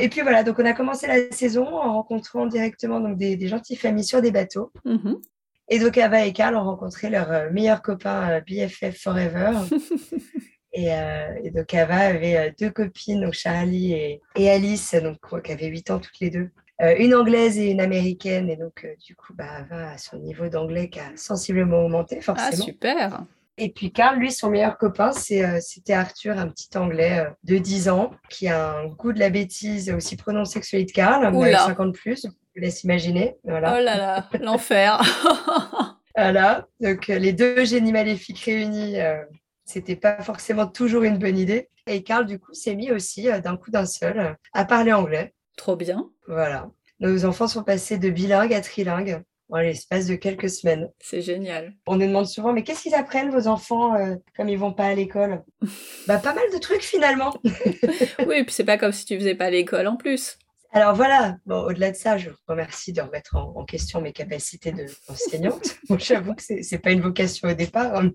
Et 0.00 0.08
puis 0.08 0.20
voilà, 0.22 0.42
donc 0.42 0.58
on 0.58 0.64
a 0.64 0.72
commencé 0.72 1.06
la 1.06 1.30
saison 1.30 1.66
en 1.66 1.94
rencontrant 1.94 2.46
directement 2.46 3.00
donc, 3.00 3.16
des, 3.16 3.36
des 3.36 3.48
gentilles 3.48 3.76
familles 3.76 4.04
sur 4.04 4.22
des 4.22 4.30
bateaux. 4.30 4.72
Mhm. 4.84 5.20
Et 5.68 5.78
donc 5.78 5.96
Ava 5.98 6.26
et 6.26 6.32
Carl 6.32 6.56
ont 6.56 6.64
rencontré 6.64 7.10
leur 7.10 7.30
euh, 7.30 7.50
meilleur 7.50 7.80
copain 7.82 8.30
euh, 8.30 8.40
BFF 8.40 9.00
Forever. 9.00 9.52
et, 10.72 10.92
euh, 10.92 11.28
et 11.44 11.50
donc 11.50 11.72
Ava 11.74 11.96
avait 11.98 12.36
euh, 12.36 12.50
deux 12.58 12.70
copines, 12.70 13.20
donc 13.20 13.34
Charlie 13.34 13.92
et, 13.92 14.20
et 14.36 14.50
Alice, 14.50 14.94
donc, 14.96 15.18
qui 15.44 15.52
avaient 15.52 15.68
8 15.68 15.90
ans 15.90 16.00
toutes 16.00 16.18
les 16.20 16.30
deux. 16.30 16.50
Euh, 16.82 16.94
une 16.98 17.14
anglaise 17.14 17.58
et 17.58 17.70
une 17.70 17.80
américaine. 17.80 18.48
Et 18.48 18.56
donc, 18.56 18.84
euh, 18.84 18.94
du 19.04 19.14
coup, 19.14 19.34
bah, 19.34 19.58
Ava 19.58 19.90
a 19.90 19.98
son 19.98 20.18
niveau 20.18 20.48
d'anglais 20.48 20.88
qui 20.88 20.98
a 20.98 21.12
sensiblement 21.14 21.84
augmenté, 21.84 22.16
Ah, 22.18 22.22
forcément. 22.22 22.64
super. 22.64 23.24
Et 23.58 23.70
puis 23.70 23.92
Carl, 23.92 24.18
lui, 24.18 24.32
son 24.32 24.50
meilleur 24.50 24.78
copain, 24.78 25.10
euh, 25.10 25.58
c'était 25.60 25.92
Arthur, 25.92 26.38
un 26.38 26.48
petit 26.48 26.70
Anglais 26.76 27.26
euh, 27.26 27.30
de 27.44 27.58
10 27.58 27.88
ans, 27.90 28.10
qui 28.30 28.48
a 28.48 28.70
un 28.78 28.86
goût 28.86 29.12
de 29.12 29.18
la 29.18 29.30
bêtise 29.30 29.90
aussi 29.90 30.16
prononcé 30.16 30.60
que 30.60 30.66
celui 30.66 30.86
de 30.86 30.92
Carl, 30.92 31.30
mais 31.30 31.36
Oula. 31.36 31.66
50 31.66 31.94
plus, 31.94 32.22
je 32.22 32.28
vous 32.28 32.62
laisse 32.62 32.84
imaginer. 32.84 33.36
Voilà. 33.44 33.76
Oh 33.76 33.82
là 33.82 33.96
là, 33.96 34.28
l'enfer. 34.40 35.00
Voilà. 36.16 36.66
Donc 36.80 37.08
euh, 37.08 37.18
les 37.18 37.32
deux 37.32 37.64
génies 37.64 37.92
maléfiques 37.92 38.40
réunis, 38.40 39.00
euh, 39.00 39.22
c'était 39.64 39.96
pas 39.96 40.20
forcément 40.22 40.66
toujours 40.66 41.04
une 41.04 41.18
bonne 41.18 41.38
idée. 41.38 41.68
Et 41.86 42.02
Carl, 42.02 42.26
du 42.26 42.38
coup, 42.38 42.52
s'est 42.52 42.74
mis 42.74 42.90
aussi, 42.90 43.28
d'un 43.42 43.56
coup 43.56 43.70
d'un 43.70 43.86
seul, 43.86 44.36
à 44.52 44.64
parler 44.64 44.92
anglais. 44.92 45.34
Trop 45.56 45.76
bien. 45.76 46.10
Voilà. 46.26 46.68
Nos 46.98 47.24
enfants 47.24 47.48
sont 47.48 47.62
passés 47.62 47.96
de 47.96 48.10
bilingue 48.10 48.52
à 48.52 48.60
trilingue 48.60 49.22
en 49.50 49.58
l'espace 49.58 50.06
de 50.06 50.14
quelques 50.14 50.50
semaines. 50.50 50.88
C'est 51.00 51.22
génial. 51.22 51.74
On 51.86 51.96
nous 51.96 52.06
demande 52.06 52.26
souvent, 52.26 52.52
mais 52.52 52.62
qu'est-ce 52.62 52.82
qu'ils 52.82 52.94
apprennent, 52.94 53.30
vos 53.30 53.46
enfants, 53.48 53.94
euh, 53.96 54.14
comme 54.36 54.48
ils 54.48 54.58
vont 54.58 54.72
pas 54.72 54.86
à 54.86 54.94
l'école 54.94 55.42
Bah, 56.06 56.18
pas 56.18 56.34
mal 56.34 56.44
de 56.52 56.58
trucs 56.58 56.82
finalement. 56.82 57.34
Oui, 58.26 58.36
et 58.38 58.44
puis 58.44 58.52
c'est 58.54 58.64
pas 58.64 58.78
comme 58.78 58.92
si 58.92 59.04
tu 59.04 59.16
faisais 59.18 59.34
pas 59.34 59.50
l'école 59.50 59.86
en 59.86 59.96
plus. 59.96 60.38
Alors 60.72 60.94
voilà, 60.94 61.36
bon, 61.46 61.62
au-delà 61.64 61.90
de 61.90 61.96
ça, 61.96 62.16
je 62.16 62.30
vous 62.30 62.36
remercie 62.46 62.92
de 62.92 63.00
remettre 63.00 63.34
en, 63.34 63.52
en 63.56 63.64
question 63.64 64.00
mes 64.00 64.12
capacités 64.12 64.70
de- 64.70 64.86
d'enseignante. 65.08 65.76
Bon, 65.88 65.98
J'avoue 65.98 66.34
que 66.34 66.42
c'est 66.42 66.62
c'est 66.62 66.78
pas 66.78 66.92
une 66.92 67.00
vocation 67.00 67.48
au 67.48 67.54
départ, 67.54 67.96
hein, 67.96 68.12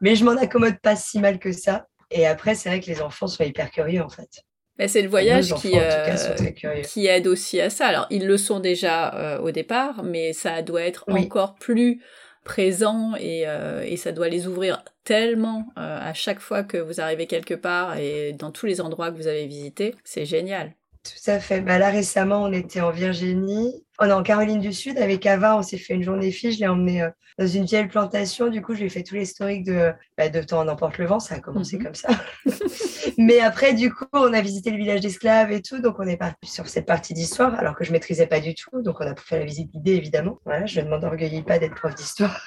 mais 0.00 0.14
je 0.14 0.24
m'en 0.24 0.36
accommode 0.36 0.78
pas 0.80 0.94
si 0.94 1.18
mal 1.18 1.40
que 1.40 1.50
ça. 1.50 1.88
Et 2.12 2.26
après, 2.26 2.54
c'est 2.54 2.68
vrai 2.68 2.80
que 2.80 2.86
les 2.86 3.02
enfants 3.02 3.26
sont 3.26 3.42
hyper 3.42 3.70
curieux 3.72 4.02
en 4.02 4.08
fait. 4.08 4.44
Mais 4.80 4.88
c'est 4.88 5.02
le 5.02 5.10
voyage 5.10 5.52
enfants, 5.52 5.60
qui, 5.60 5.72
cas, 5.72 6.16
euh, 6.64 6.80
qui 6.82 7.06
aide 7.06 7.26
aussi 7.26 7.60
à 7.60 7.68
ça. 7.68 7.86
Alors, 7.86 8.06
ils 8.08 8.26
le 8.26 8.38
sont 8.38 8.60
déjà 8.60 9.14
euh, 9.14 9.38
au 9.38 9.50
départ, 9.50 10.02
mais 10.02 10.32
ça 10.32 10.62
doit 10.62 10.80
être 10.82 11.04
Oui. 11.08 11.20
encore 11.20 11.56
plus 11.56 12.00
présent 12.44 13.12
et, 13.20 13.42
euh, 13.46 13.82
et 13.86 13.98
ça 13.98 14.12
doit 14.12 14.28
les 14.30 14.46
ouvrir 14.46 14.82
tellement 15.04 15.66
euh, 15.76 15.98
à 16.00 16.14
chaque 16.14 16.40
fois 16.40 16.62
que 16.62 16.78
vous 16.78 16.98
arrivez 16.98 17.26
quelque 17.26 17.52
part 17.52 17.98
et 17.98 18.32
dans 18.32 18.50
tous 18.50 18.64
les 18.64 18.80
endroits 18.80 19.10
que 19.10 19.16
vous 19.16 19.26
avez 19.26 19.46
visités. 19.46 19.94
C'est 20.02 20.24
génial. 20.24 20.72
Tout 21.02 21.30
à 21.30 21.40
fait. 21.40 21.62
Bah, 21.62 21.78
là, 21.78 21.88
récemment, 21.88 22.42
on 22.42 22.52
était 22.52 22.82
en 22.82 22.90
Virginie. 22.90 23.72
On 23.98 24.06
est 24.08 24.12
en 24.12 24.22
Caroline 24.22 24.60
du 24.60 24.72
Sud 24.72 24.98
avec 24.98 25.24
Ava. 25.24 25.56
On 25.56 25.62
s'est 25.62 25.78
fait 25.78 25.94
une 25.94 26.02
journée 26.02 26.30
fille. 26.30 26.52
Je 26.52 26.60
l'ai 26.60 26.68
emmené 26.68 27.02
euh, 27.02 27.10
dans 27.38 27.46
une 27.46 27.64
vieille 27.64 27.88
plantation. 27.88 28.48
Du 28.48 28.60
coup, 28.60 28.74
je 28.74 28.80
lui 28.80 28.86
ai 28.86 28.90
fait 28.90 29.02
tout 29.02 29.14
l'historique 29.14 29.64
de, 29.64 29.92
bah, 30.18 30.28
de 30.28 30.42
temps 30.42 30.62
n'emporte 30.64 30.98
le 30.98 31.06
vent. 31.06 31.18
Ça 31.18 31.36
a 31.36 31.40
commencé 31.40 31.78
Mhm. 31.78 31.84
comme 31.84 31.94
ça. 31.94 32.08
Mais 33.18 33.40
après, 33.40 33.72
du 33.72 33.90
coup, 33.92 34.04
on 34.12 34.32
a 34.34 34.40
visité 34.42 34.70
le 34.70 34.76
village 34.76 35.00
d'esclaves 35.00 35.50
et 35.52 35.62
tout. 35.62 35.80
Donc, 35.80 35.96
on 35.98 36.06
est 36.06 36.18
parti 36.18 36.50
sur 36.50 36.68
cette 36.68 36.86
partie 36.86 37.14
d'histoire, 37.14 37.54
alors 37.54 37.74
que 37.76 37.84
je 37.84 37.92
maîtrisais 37.92 38.26
pas 38.26 38.40
du 38.40 38.54
tout. 38.54 38.82
Donc, 38.82 38.96
on 39.00 39.06
a 39.06 39.14
faire 39.16 39.38
la 39.38 39.44
visite 39.46 39.70
guidée, 39.72 39.92
évidemment. 39.94 40.38
Voilà, 40.44 40.66
je 40.66 40.80
ne 40.80 40.88
m'enorgueillis 40.90 41.42
pas 41.42 41.58
d'être 41.58 41.74
prof 41.76 41.94
d'histoire. 41.94 42.38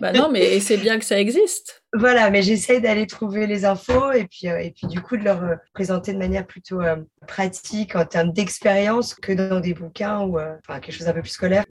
bah 0.00 0.12
non, 0.12 0.30
mais 0.30 0.58
c'est 0.60 0.78
bien 0.78 0.98
que 0.98 1.04
ça 1.04 1.18
existe. 1.20 1.79
Voilà, 1.92 2.30
mais 2.30 2.42
j'essaye 2.42 2.80
d'aller 2.80 3.06
trouver 3.06 3.46
les 3.48 3.64
infos 3.64 4.12
et 4.12 4.26
puis, 4.26 4.48
euh, 4.48 4.58
et 4.58 4.70
puis 4.70 4.86
du 4.86 5.00
coup 5.00 5.16
de 5.16 5.24
leur 5.24 5.42
euh, 5.42 5.56
présenter 5.72 6.12
de 6.12 6.18
manière 6.18 6.46
plutôt 6.46 6.80
euh, 6.80 6.96
pratique 7.26 7.96
en 7.96 8.04
termes 8.06 8.32
d'expérience 8.32 9.14
que 9.14 9.32
dans 9.32 9.58
des 9.60 9.74
bouquins 9.74 10.20
ou 10.20 10.38
enfin, 10.38 10.78
quelque 10.80 10.92
chose 10.92 11.08
un 11.08 11.12
peu 11.12 11.20
plus 11.22 11.30
scolaire. 11.30 11.64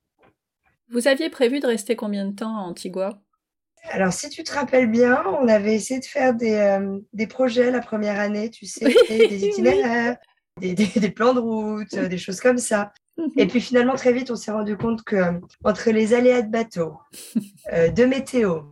Vous 0.91 1.07
aviez 1.07 1.29
prévu 1.29 1.59
de 1.61 1.67
rester 1.67 1.95
combien 1.95 2.25
de 2.25 2.35
temps 2.35 2.57
à 2.57 2.61
Antigua? 2.61 3.21
Alors, 3.91 4.11
si 4.11 4.29
tu 4.29 4.43
te 4.43 4.51
rappelles 4.53 4.91
bien, 4.91 5.23
on 5.41 5.47
avait 5.47 5.75
essayé 5.75 6.01
de 6.01 6.05
faire 6.05 6.33
des, 6.33 6.53
euh, 6.55 6.99
des 7.13 7.27
projets 7.27 7.71
la 7.71 7.79
première 7.79 8.19
année, 8.19 8.49
tu 8.49 8.65
sais, 8.65 8.85
Oui, 8.87 8.95
des 9.07 9.25
oui. 9.45 9.47
itinéraires, 9.47 10.17
des, 10.59 10.73
des- 10.73 10.99
des 10.99 11.11
plans 11.11 11.33
de 11.33 11.39
route, 11.39 11.95
des 11.97 12.17
choses 12.17 12.41
comme 12.41 12.57
ça. 12.57 12.91
Et 13.37 13.47
puis 13.47 13.61
finalement, 13.61 13.95
très 13.95 14.11
vite, 14.11 14.31
on 14.31 14.35
s'est 14.35 14.51
rendu 14.51 14.75
compte 14.75 15.03
que 15.03 15.39
entre 15.63 15.91
les 15.91 16.13
aléas 16.13 16.41
de 16.41 16.49
bateau, 16.51 16.97
euh, 17.73 17.87
de 17.89 18.03
météo, 18.05 18.63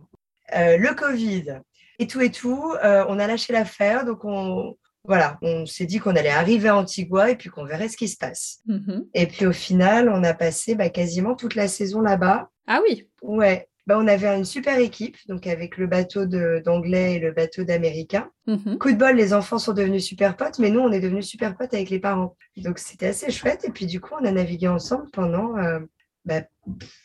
le 0.52 0.94
Covid 0.94 1.60
et 1.98 2.06
tout 2.06 2.20
et 2.20 2.30
tout, 2.30 2.74
euh, 2.84 3.04
on 3.08 3.18
a 3.18 3.26
lâché 3.26 3.52
l'affaire. 3.52 4.04
Donc, 4.04 4.24
on, 4.24 4.76
voilà, 5.04 5.38
on 5.42 5.66
s'est 5.66 5.86
dit 5.86 5.98
qu'on 5.98 6.16
allait 6.16 6.28
arriver 6.28 6.68
à 6.68 6.76
Antigua 6.76 7.30
et 7.30 7.36
puis 7.36 7.50
qu'on 7.50 7.64
verrait 7.64 7.88
ce 7.88 7.96
qui 7.96 8.08
se 8.08 8.16
passe. 8.16 8.60
Mhm. 8.66 9.06
Et 9.14 9.26
puis 9.26 9.46
au 9.46 9.52
final, 9.52 10.08
on 10.08 10.22
a 10.22 10.34
passé 10.34 10.74
bah, 10.74 10.90
quasiment 10.90 11.34
toute 11.34 11.54
la 11.54 11.68
saison 11.68 12.00
là-bas. 12.00 12.50
Ah 12.66 12.80
oui, 12.86 13.08
Ouais, 13.22 13.66
bah, 13.86 13.96
on 13.98 14.06
avait 14.06 14.28
une 14.28 14.44
super 14.44 14.78
équipe, 14.78 15.16
donc 15.28 15.46
avec 15.46 15.78
le 15.78 15.86
bateau 15.86 16.26
d'anglais 16.26 17.14
et 17.14 17.18
le 17.18 17.32
bateau 17.32 17.64
d'américain. 17.64 18.30
Mhm. 18.46 18.78
Coup 18.78 18.92
de 18.92 18.98
bol, 18.98 19.16
les 19.16 19.32
enfants 19.32 19.58
sont 19.58 19.72
devenus 19.72 20.04
super 20.04 20.36
potes, 20.36 20.58
mais 20.58 20.70
nous, 20.70 20.80
on 20.80 20.92
est 20.92 21.00
devenus 21.00 21.26
super 21.26 21.56
potes 21.56 21.74
avec 21.74 21.90
les 21.90 21.98
parents. 21.98 22.36
Donc, 22.58 22.78
c'était 22.78 23.06
assez 23.06 23.30
chouette. 23.30 23.64
Et 23.64 23.70
puis, 23.70 23.86
du 23.86 24.00
coup, 24.00 24.14
on 24.20 24.24
a 24.24 24.30
navigué 24.30 24.68
ensemble 24.68 25.10
pendant 25.10 25.56
euh, 25.56 25.80
bah, 26.26 26.42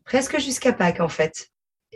presque 0.03 0.39
jusqu'à 0.39 0.73
Pâques, 0.73 0.99
en 0.99 1.07
fait. 1.09 1.52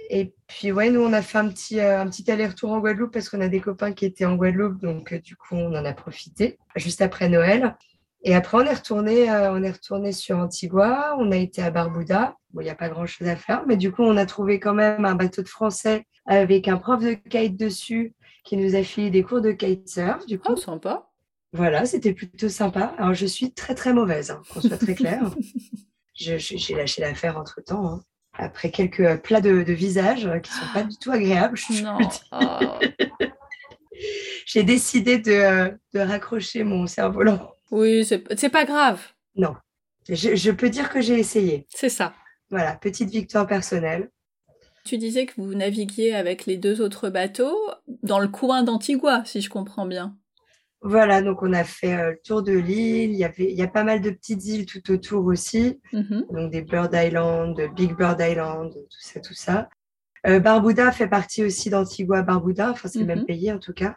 Et 0.09 0.34
puis, 0.47 0.72
ouais, 0.72 0.90
nous, 0.90 1.01
on 1.01 1.12
a 1.13 1.22
fait 1.22 1.38
un 1.38 1.50
petit, 1.50 1.79
euh, 1.79 2.01
un 2.01 2.07
petit 2.07 2.29
aller-retour 2.31 2.72
en 2.72 2.79
Guadeloupe 2.79 3.12
parce 3.13 3.29
qu'on 3.29 3.41
a 3.41 3.50
des 3.50 3.59
copains 3.59 3.91
qui 3.94 4.06
étaient 4.06 4.25
en 4.25 4.35
Guadeloupe. 4.35 4.81
Donc, 4.81 5.13
euh, 5.13 5.19
du 5.19 5.35
coup, 5.35 5.56
on 5.56 5.75
en 5.75 5.85
a 5.85 5.94
profité 5.94 6.57
juste 6.75 7.01
après 7.01 7.28
Noël. 7.29 7.75
Et 8.23 8.34
après, 8.35 8.57
on 8.57 8.62
est 8.62 8.73
retourné, 8.73 9.29
euh, 9.29 9.51
on 9.53 9.62
est 9.63 9.72
retourné 9.72 10.12
sur 10.12 10.38
Antigua. 10.38 11.16
On 11.19 11.31
a 11.31 11.35
été 11.38 11.62
à 11.62 11.72
Barbuda. 11.72 12.35
Bon, 12.53 12.62
il 12.62 12.66
n'y 12.66 12.69
a 12.69 12.75
pas 12.75 12.90
grand-chose 12.90 13.28
à 13.28 13.35
faire, 13.35 13.63
mais 13.68 13.78
du 13.78 13.91
coup, 13.91 14.03
on 14.03 14.18
a 14.18 14.25
trouvé 14.25 14.59
quand 14.59 14.73
même 14.73 15.06
un 15.06 15.16
bateau 15.16 15.41
de 15.44 15.47
français 15.50 16.06
avec 16.25 16.68
un 16.68 16.78
prof 16.78 17.01
de 17.03 17.13
kite 17.13 17.57
dessus 17.57 18.16
qui 18.44 18.57
nous 18.57 18.75
a 18.75 18.84
filé 18.84 19.09
des 19.12 19.24
cours 19.24 19.41
de 19.41 19.51
kitesurf. 19.51 20.25
Du 20.25 20.39
coup, 20.39 20.53
oh 20.53 20.56
sympa. 20.56 21.09
voilà, 21.53 21.85
c'était 21.85 22.13
plutôt 22.13 22.50
sympa. 22.50 22.95
Alors, 22.97 23.13
je 23.13 23.25
suis 23.25 23.53
très, 23.53 23.75
très 23.75 23.94
mauvaise, 23.94 24.31
hein, 24.31 24.41
qu'on 24.53 24.62
soit 24.62 24.78
très 24.78 24.95
clair. 24.95 25.22
J'ai 26.16 26.39
lâché 26.75 27.01
l'affaire 27.01 27.38
entre-temps. 27.38 27.88
hein. 27.88 28.01
Après 28.38 28.70
quelques 28.70 29.00
euh, 29.00 29.18
plats 29.18 29.42
de, 29.42 29.64
de 29.64 29.74
visage 29.74 30.25
euh, 30.25 30.40
qui 30.40 30.52
sont 30.52 30.74
pas 30.74 30.84
du 30.84 30.96
tout 30.98 31.12
agréables, 31.12 31.58
je 31.58 31.84
Non. 31.84 31.98
Oh. 32.31 33.25
j'ai 34.46 34.64
décidé 34.64 35.18
de, 35.18 35.31
euh, 35.31 35.70
de 35.94 36.00
raccrocher 36.00 36.64
mon 36.64 36.86
cerf-volant. 36.86 37.52
Oui, 37.72 38.06
c'est 38.06 38.50
pas 38.50 38.66
grave. 38.66 39.02
Non, 39.36 39.56
je, 40.08 40.36
je 40.36 40.52
peux 40.52 40.70
dire 40.70 40.90
que 40.90 41.02
j'ai 41.02 41.20
essayé. 41.20 41.66
C'est 41.70 41.90
ça. 41.90 42.14
Voilà, 42.50 42.75
petite 42.75 43.09
victoire 43.09 43.48
personnelle. 43.48 44.09
Tu 44.86 44.98
disais 44.98 45.25
que 45.25 45.34
vous 45.38 45.54
naviguiez 45.54 46.16
avec 46.16 46.46
les 46.46 46.56
deux 46.56 46.81
autres 46.81 47.09
bateaux 47.09 47.58
dans 48.04 48.19
le 48.19 48.30
coin 48.30 48.64
d'Antigua, 48.64 49.25
si 49.25 49.42
je 49.42 49.50
comprends 49.50 49.86
bien. 49.86 50.16
Voilà, 50.81 51.21
donc 51.23 51.41
on 51.41 51.53
a 51.53 51.63
fait 51.63 51.93
euh, 51.97 52.11
le 52.11 52.19
tour 52.23 52.43
de 52.43 52.53
l'île. 52.53 53.11
Il 53.11 53.17
y 53.17 53.23
avait, 53.23 53.51
il 53.51 53.57
y 53.57 53.63
a 53.63 53.67
pas 53.67 53.83
mal 53.83 53.99
de 54.01 54.11
petites 54.11 54.45
îles 54.45 54.65
tout 54.65 54.91
autour 54.91 55.25
aussi. 55.25 55.81
Mhm. 55.93 56.25
donc 56.31 56.51
des 56.51 56.61
Bird 56.61 56.93
Island, 56.93 57.59
Big 57.75 57.95
Bird 57.95 58.19
Island, 58.21 58.71
tout 58.73 58.99
ça, 59.01 59.19
tout 59.19 59.33
ça. 59.33 59.69
Euh, 60.27 60.39
Barbuda 60.39 60.91
fait 60.91 61.07
partie 61.07 61.43
aussi 61.43 61.69
d'Antigua 61.69 62.21
Barbuda, 62.21 62.71
enfin 62.71 62.88
c'est 62.89 62.99
le 62.99 63.05
Mhm. 63.05 63.15
même 63.15 63.25
pays 63.25 63.51
en 63.51 63.59
tout 63.59 63.73
cas. 63.73 63.95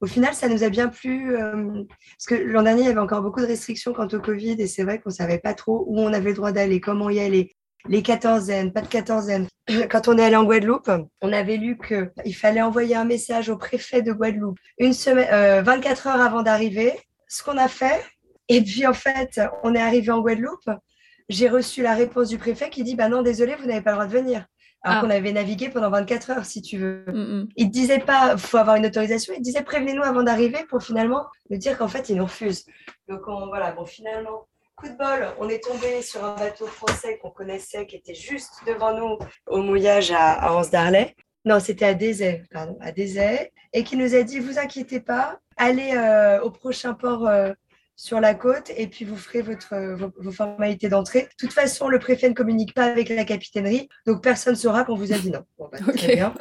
Au 0.00 0.06
final, 0.06 0.34
ça 0.34 0.48
nous 0.48 0.64
a 0.64 0.68
bien 0.68 0.88
plu 0.88 1.36
euh, 1.36 1.84
parce 2.18 2.26
que 2.26 2.34
l'an 2.34 2.62
dernier, 2.64 2.82
il 2.82 2.86
y 2.86 2.90
avait 2.90 2.98
encore 2.98 3.22
beaucoup 3.22 3.40
de 3.40 3.46
restrictions 3.46 3.92
quant 3.92 4.08
au 4.08 4.18
Covid 4.20 4.56
et 4.58 4.66
c'est 4.66 4.82
vrai 4.82 4.98
qu'on 5.00 5.10
savait 5.10 5.38
pas 5.38 5.54
trop 5.54 5.84
où 5.86 6.00
on 6.00 6.12
avait 6.12 6.30
le 6.30 6.36
droit 6.36 6.50
d'aller, 6.52 6.80
comment 6.80 7.08
y 7.08 7.20
aller, 7.20 7.54
les 7.88 8.02
quatorzaines, 8.02 8.72
pas 8.72 8.80
de 8.82 8.86
quatorzaine. 8.88 9.46
Quand 9.90 10.08
on 10.08 10.18
est 10.18 10.24
allé 10.24 10.36
en 10.36 10.44
Guadeloupe, 10.44 10.90
on 11.20 11.32
avait 11.32 11.56
lu 11.56 11.78
qu'il 11.78 12.34
fallait 12.34 12.62
envoyer 12.62 12.96
un 12.96 13.04
message 13.04 13.48
au 13.48 13.56
préfet 13.56 14.02
de 14.02 14.12
Guadeloupe 14.12 14.58
une 14.78 14.92
semaine, 14.92 15.28
euh, 15.32 15.62
24 15.62 16.06
heures 16.08 16.20
avant 16.20 16.42
d'arriver, 16.42 16.92
ce 17.28 17.42
qu'on 17.42 17.56
a 17.58 17.68
fait. 17.68 18.02
Et 18.48 18.60
puis 18.62 18.86
en 18.86 18.92
fait, 18.94 19.40
on 19.62 19.74
est 19.74 19.80
arrivé 19.80 20.10
en 20.10 20.20
Guadeloupe 20.20 20.68
j'ai 21.28 21.48
reçu 21.48 21.82
la 21.82 21.94
réponse 21.94 22.28
du 22.28 22.36
préfet 22.36 22.68
qui 22.68 22.82
dit 22.82 22.96
bah 22.96 23.08
non 23.08 23.22
désolé 23.22 23.54
vous 23.54 23.64
n'avez 23.66 23.80
pas 23.80 23.92
le 23.92 23.96
droit 23.96 24.06
de 24.06 24.12
venir 24.12 24.44
alors 24.82 24.98
Ah. 24.98 25.00
qu'on 25.00 25.08
avait 25.10 25.32
navigué 25.32 25.68
pendant 25.70 25.88
24 25.88 26.30
heures 26.32 26.44
si 26.44 26.60
tu 26.60 26.76
veux 26.78 27.04
Mhm. 27.06 27.48
il 27.56 27.66
ne 27.68 27.70
disait 27.70 28.00
pas 28.00 28.36
faut 28.36 28.56
avoir 28.58 28.74
une 28.74 28.84
autorisation 28.86 29.32
il 29.34 29.40
disait 29.40 29.62
prévenez-nous 29.62 30.02
avant 30.02 30.24
d'arriver 30.24 30.58
pour 30.68 30.82
finalement 30.82 31.24
nous 31.48 31.56
dire 31.58 31.78
qu'en 31.78 31.86
fait 31.86 32.08
ils 32.10 32.16
nous 32.16 32.24
refusent 32.24 32.66
donc 33.08 33.20
on, 33.28 33.46
voilà 33.46 33.70
bon 33.70 33.86
finalement 33.86 34.48
coup 34.76 34.88
de 34.88 34.96
bol 34.96 35.28
on 35.38 35.48
est 35.48 35.62
tombé 35.62 36.02
sur 36.02 36.24
un 36.24 36.34
bateau 36.34 36.66
français 36.66 37.18
qu'on 37.18 37.30
connaissait 37.30 37.86
qui 37.86 37.96
était 37.96 38.14
juste 38.14 38.52
devant 38.66 38.96
nous 38.96 39.18
au 39.46 39.62
mouillage 39.62 40.10
à, 40.10 40.32
à 40.32 40.52
Anse 40.52 40.70
d'Arlet 40.70 41.14
non 41.44 41.60
c'était 41.60 41.86
à 41.86 41.94
Désay 41.94 42.44
pardon 42.50 42.78
à 42.80 42.92
Désay 42.92 43.52
et 43.72 43.84
qui 43.84 43.96
nous 43.96 44.14
a 44.14 44.22
dit 44.22 44.38
vous 44.38 44.58
inquiétez 44.58 45.00
pas 45.00 45.38
allez 45.56 45.92
euh, 45.94 46.40
au 46.42 46.50
prochain 46.50 46.94
port 46.94 47.26
euh, 47.26 47.52
sur 47.96 48.20
la 48.20 48.34
côte 48.34 48.70
et 48.76 48.86
puis 48.88 49.04
vous 49.04 49.16
ferez 49.16 49.42
votre, 49.42 49.94
vos, 49.94 50.12
vos 50.16 50.32
formalités 50.32 50.88
d'entrée. 50.88 51.22
De 51.22 51.28
toute 51.38 51.52
façon, 51.52 51.88
le 51.88 51.98
préfet 51.98 52.28
ne 52.28 52.34
communique 52.34 52.74
pas 52.74 52.86
avec 52.86 53.08
la 53.08 53.24
capitainerie, 53.24 53.88
donc 54.06 54.22
personne 54.22 54.54
ne 54.54 54.58
saura 54.58 54.84
qu'on 54.84 54.96
vous 54.96 55.12
a 55.12 55.18
dit 55.18 55.30
non. 55.30 55.44
Bon, 55.58 55.68
bah, 55.70 55.78
Ok. 55.86 55.96
Très 55.96 56.16
bien. 56.16 56.34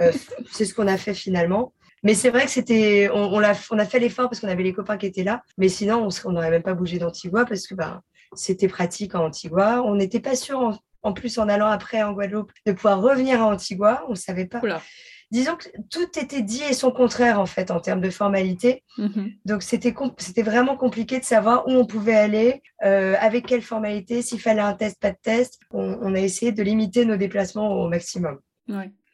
Euh, 0.00 0.12
c'est 0.50 0.64
ce 0.64 0.74
qu'on 0.74 0.88
a 0.88 0.96
fait 0.96 1.14
finalement. 1.14 1.72
Mais 2.06 2.14
c'est 2.14 2.30
vrai 2.30 2.44
que 2.44 2.52
c'était, 2.52 3.10
on, 3.12 3.34
on, 3.34 3.42
a, 3.42 3.52
on 3.72 3.80
a 3.80 3.84
fait 3.84 3.98
l'effort 3.98 4.28
parce 4.30 4.38
qu'on 4.38 4.46
avait 4.46 4.62
les 4.62 4.72
copains 4.72 4.96
qui 4.96 5.06
étaient 5.06 5.24
là. 5.24 5.42
Mais 5.58 5.68
sinon, 5.68 6.06
on 6.24 6.30
n'aurait 6.30 6.50
même 6.50 6.62
pas 6.62 6.74
bougé 6.74 7.00
d'Antigua 7.00 7.44
parce 7.44 7.66
que 7.66 7.74
bah, 7.74 8.00
c'était 8.36 8.68
pratique 8.68 9.16
en 9.16 9.24
Antigua. 9.24 9.82
On 9.82 9.96
n'était 9.96 10.20
pas 10.20 10.36
sûr, 10.36 10.80
en, 11.02 11.12
plus 11.12 11.36
en 11.36 11.48
allant 11.48 11.66
après 11.66 12.04
en 12.04 12.12
Guadeloupe, 12.12 12.52
de 12.64 12.70
pouvoir 12.70 13.00
revenir 13.02 13.42
à 13.42 13.46
Antigua. 13.46 14.04
On 14.06 14.12
ne 14.12 14.14
savait 14.14 14.46
pas. 14.46 14.60
Disons 15.32 15.56
que 15.56 15.66
tout 15.90 16.16
était 16.16 16.42
dit 16.42 16.62
et 16.70 16.74
son 16.74 16.92
contraire 16.92 17.40
en 17.40 17.46
fait 17.46 17.72
en 17.72 17.80
termes 17.80 18.00
de 18.00 18.10
formalité. 18.10 18.84
Mm-hmm. 18.98 19.38
Donc 19.44 19.64
c'était 19.64 19.92
c'était 20.18 20.42
vraiment 20.42 20.76
compliqué 20.76 21.18
de 21.18 21.24
savoir 21.24 21.66
où 21.66 21.72
on 21.72 21.86
pouvait 21.86 22.14
aller, 22.14 22.62
euh, 22.84 23.16
avec 23.18 23.46
quelle 23.46 23.62
formalité, 23.62 24.22
s'il 24.22 24.40
fallait 24.40 24.60
un 24.60 24.74
test, 24.74 25.00
pas 25.00 25.10
de 25.10 25.18
test. 25.20 25.58
On, 25.72 26.14
a 26.14 26.20
essayé 26.20 26.52
de 26.52 26.62
limiter 26.62 27.04
nos 27.04 27.16
déplacements 27.16 27.72
au 27.72 27.88
maximum. 27.88 28.38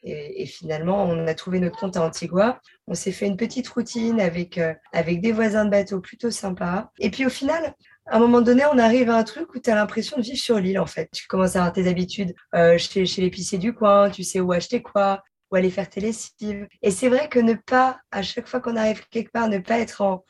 Et, 0.05 0.47
finalement, 0.47 1.05
on 1.05 1.27
a 1.27 1.35
trouvé 1.35 1.61
notre 1.61 1.79
compte 1.79 1.97
à 1.97 2.03
Antigua. 2.03 2.61
On 2.89 2.95
s'est 2.95 3.13
fait 3.13 3.27
une 3.27 3.37
petite 3.37 3.69
routine 3.69 4.21
avec, 4.21 4.59
euh, 4.59 4.75
avec 4.93 5.21
des 5.21 5.33
voisins 5.33 5.65
de 5.65 5.71
bateau 5.71 6.01
plutôt 6.01 6.31
sympas. 6.31 6.91
Et 6.99 7.11
puis 7.11 7.25
au 7.25 7.31
final, 7.31 7.75
à 8.07 8.17
un 8.17 8.19
moment 8.19 8.41
donné, 8.41 8.65
on 8.73 8.79
arrive 8.79 9.11
à 9.11 9.17
un 9.17 9.23
truc 9.23 9.55
où 9.55 9.61
tu 9.61 9.71
as 9.71 9.77
l'impression 9.77 10.17
de 10.17 10.23
vivre 10.23 10.39
sur 10.39 10.59
l'île, 10.59 10.81
en 10.81 10.87
fait. 10.87 11.09
Tu 11.13 11.27
commences 11.29 11.55
à 11.55 11.61
avoir 11.61 11.73
tes 11.73 11.89
habitudes 11.89 12.35
euh, 12.55 12.79
chez, 12.79 13.07
chez 13.07 13.23
l'épicier 13.23 13.59
du 13.59 13.75
coin, 13.75 14.11
tu 14.11 14.25
sais 14.25 14.41
où 14.41 14.51
acheter 14.53 14.83
quoi, 14.83 15.23
où 15.51 15.57
aller 15.57 15.71
faire 15.71 15.89
tes 15.89 16.01
lessives. 16.01 16.67
Et 16.83 16.91
c'est 16.91 17.09
vrai 17.09 17.29
que 17.29 17.39
ne 17.39 17.55
pas, 17.55 18.01
à 18.11 18.23
chaque 18.23 18.49
fois 18.49 18.61
qu'on 18.61 18.77
arrive 18.77 19.07
quelque 19.09 19.31
part, 19.31 19.49
ne 19.49 19.59
pas 19.59 19.79
être 19.79 20.01
en 20.01 20.25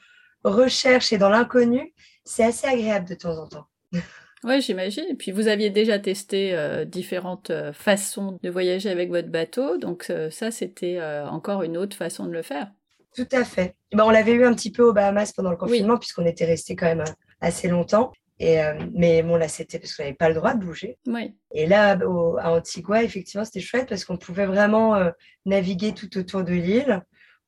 recherche 0.45 1.13
et 1.13 1.19
dans 1.19 1.31
l'inconnu, 1.31 1.95
c'est 2.25 2.45
assez 2.45 2.67
agréable 2.67 3.09
de 3.09 3.15
temps 3.15 3.39
en 3.39 3.49
temps. 3.49 3.67
Oui, 4.45 4.61
j'imagine. 4.61 5.05
Et 5.09 5.15
puis 5.15 5.31
vous 5.31 5.49
aviez 5.49 5.71
déjà 5.71 5.99
testé 5.99 6.55
euh, 6.55 6.85
différentes 6.85 7.51
euh, 7.51 7.73
façons 7.73 8.39
de 8.43 8.51
voyager 8.51 8.91
avec 8.91 9.11
votre 9.11 9.29
bateau, 9.29 9.79
donc 9.79 10.07
euh, 10.11 10.31
ça 10.31 10.51
c'était 10.51 11.01
encore 11.29 11.63
une 11.63 11.77
autre 11.77 11.97
façon 11.97 12.27
de 12.27 12.33
le 12.33 12.43
faire. 12.43 12.71
Tout 13.15 13.29
à 13.33 13.45
fait. 13.45 13.77
Ben, 13.93 14.05
on 14.05 14.11
l'avait 14.11 14.33
eu 14.33 14.45
un 14.45 14.55
petit 14.55 14.73
peu 14.73 14.83
aux 14.83 14.93
Bahamas 14.93 15.33
pendant 15.33 15.51
le 15.51 15.57
confinement, 15.57 15.99
puisqu'on 15.99 16.25
était 16.27 16.47
resté 16.47 16.75
quand 16.77 16.87
même 16.87 17.05
assez 17.41 17.69
longtemps. 17.69 18.13
Et, 18.39 18.59
mais 18.95 19.23
bon, 19.23 19.37
là, 19.37 19.47
c'était 19.47 19.79
parce 19.79 19.95
qu'on 19.95 20.03
n'avait 20.03 20.15
pas 20.17 20.31
le 20.31 20.35
droit 20.35 20.55
de 20.55 20.65
bouger. 20.65 20.99
Oui. 21.07 21.35
Et 21.53 21.67
là, 21.67 21.99
à 22.41 22.51
Antigua, 22.51 23.03
effectivement, 23.03 23.45
c'était 23.45 23.61
chouette 23.61 23.89
parce 23.89 24.07
qu'on 24.07 24.17
pouvait 24.17 24.47
vraiment 24.47 24.99
naviguer 25.45 25.93
tout 25.93 26.17
autour 26.17 26.43
de 26.43 26.55
l'île. 26.55 27.03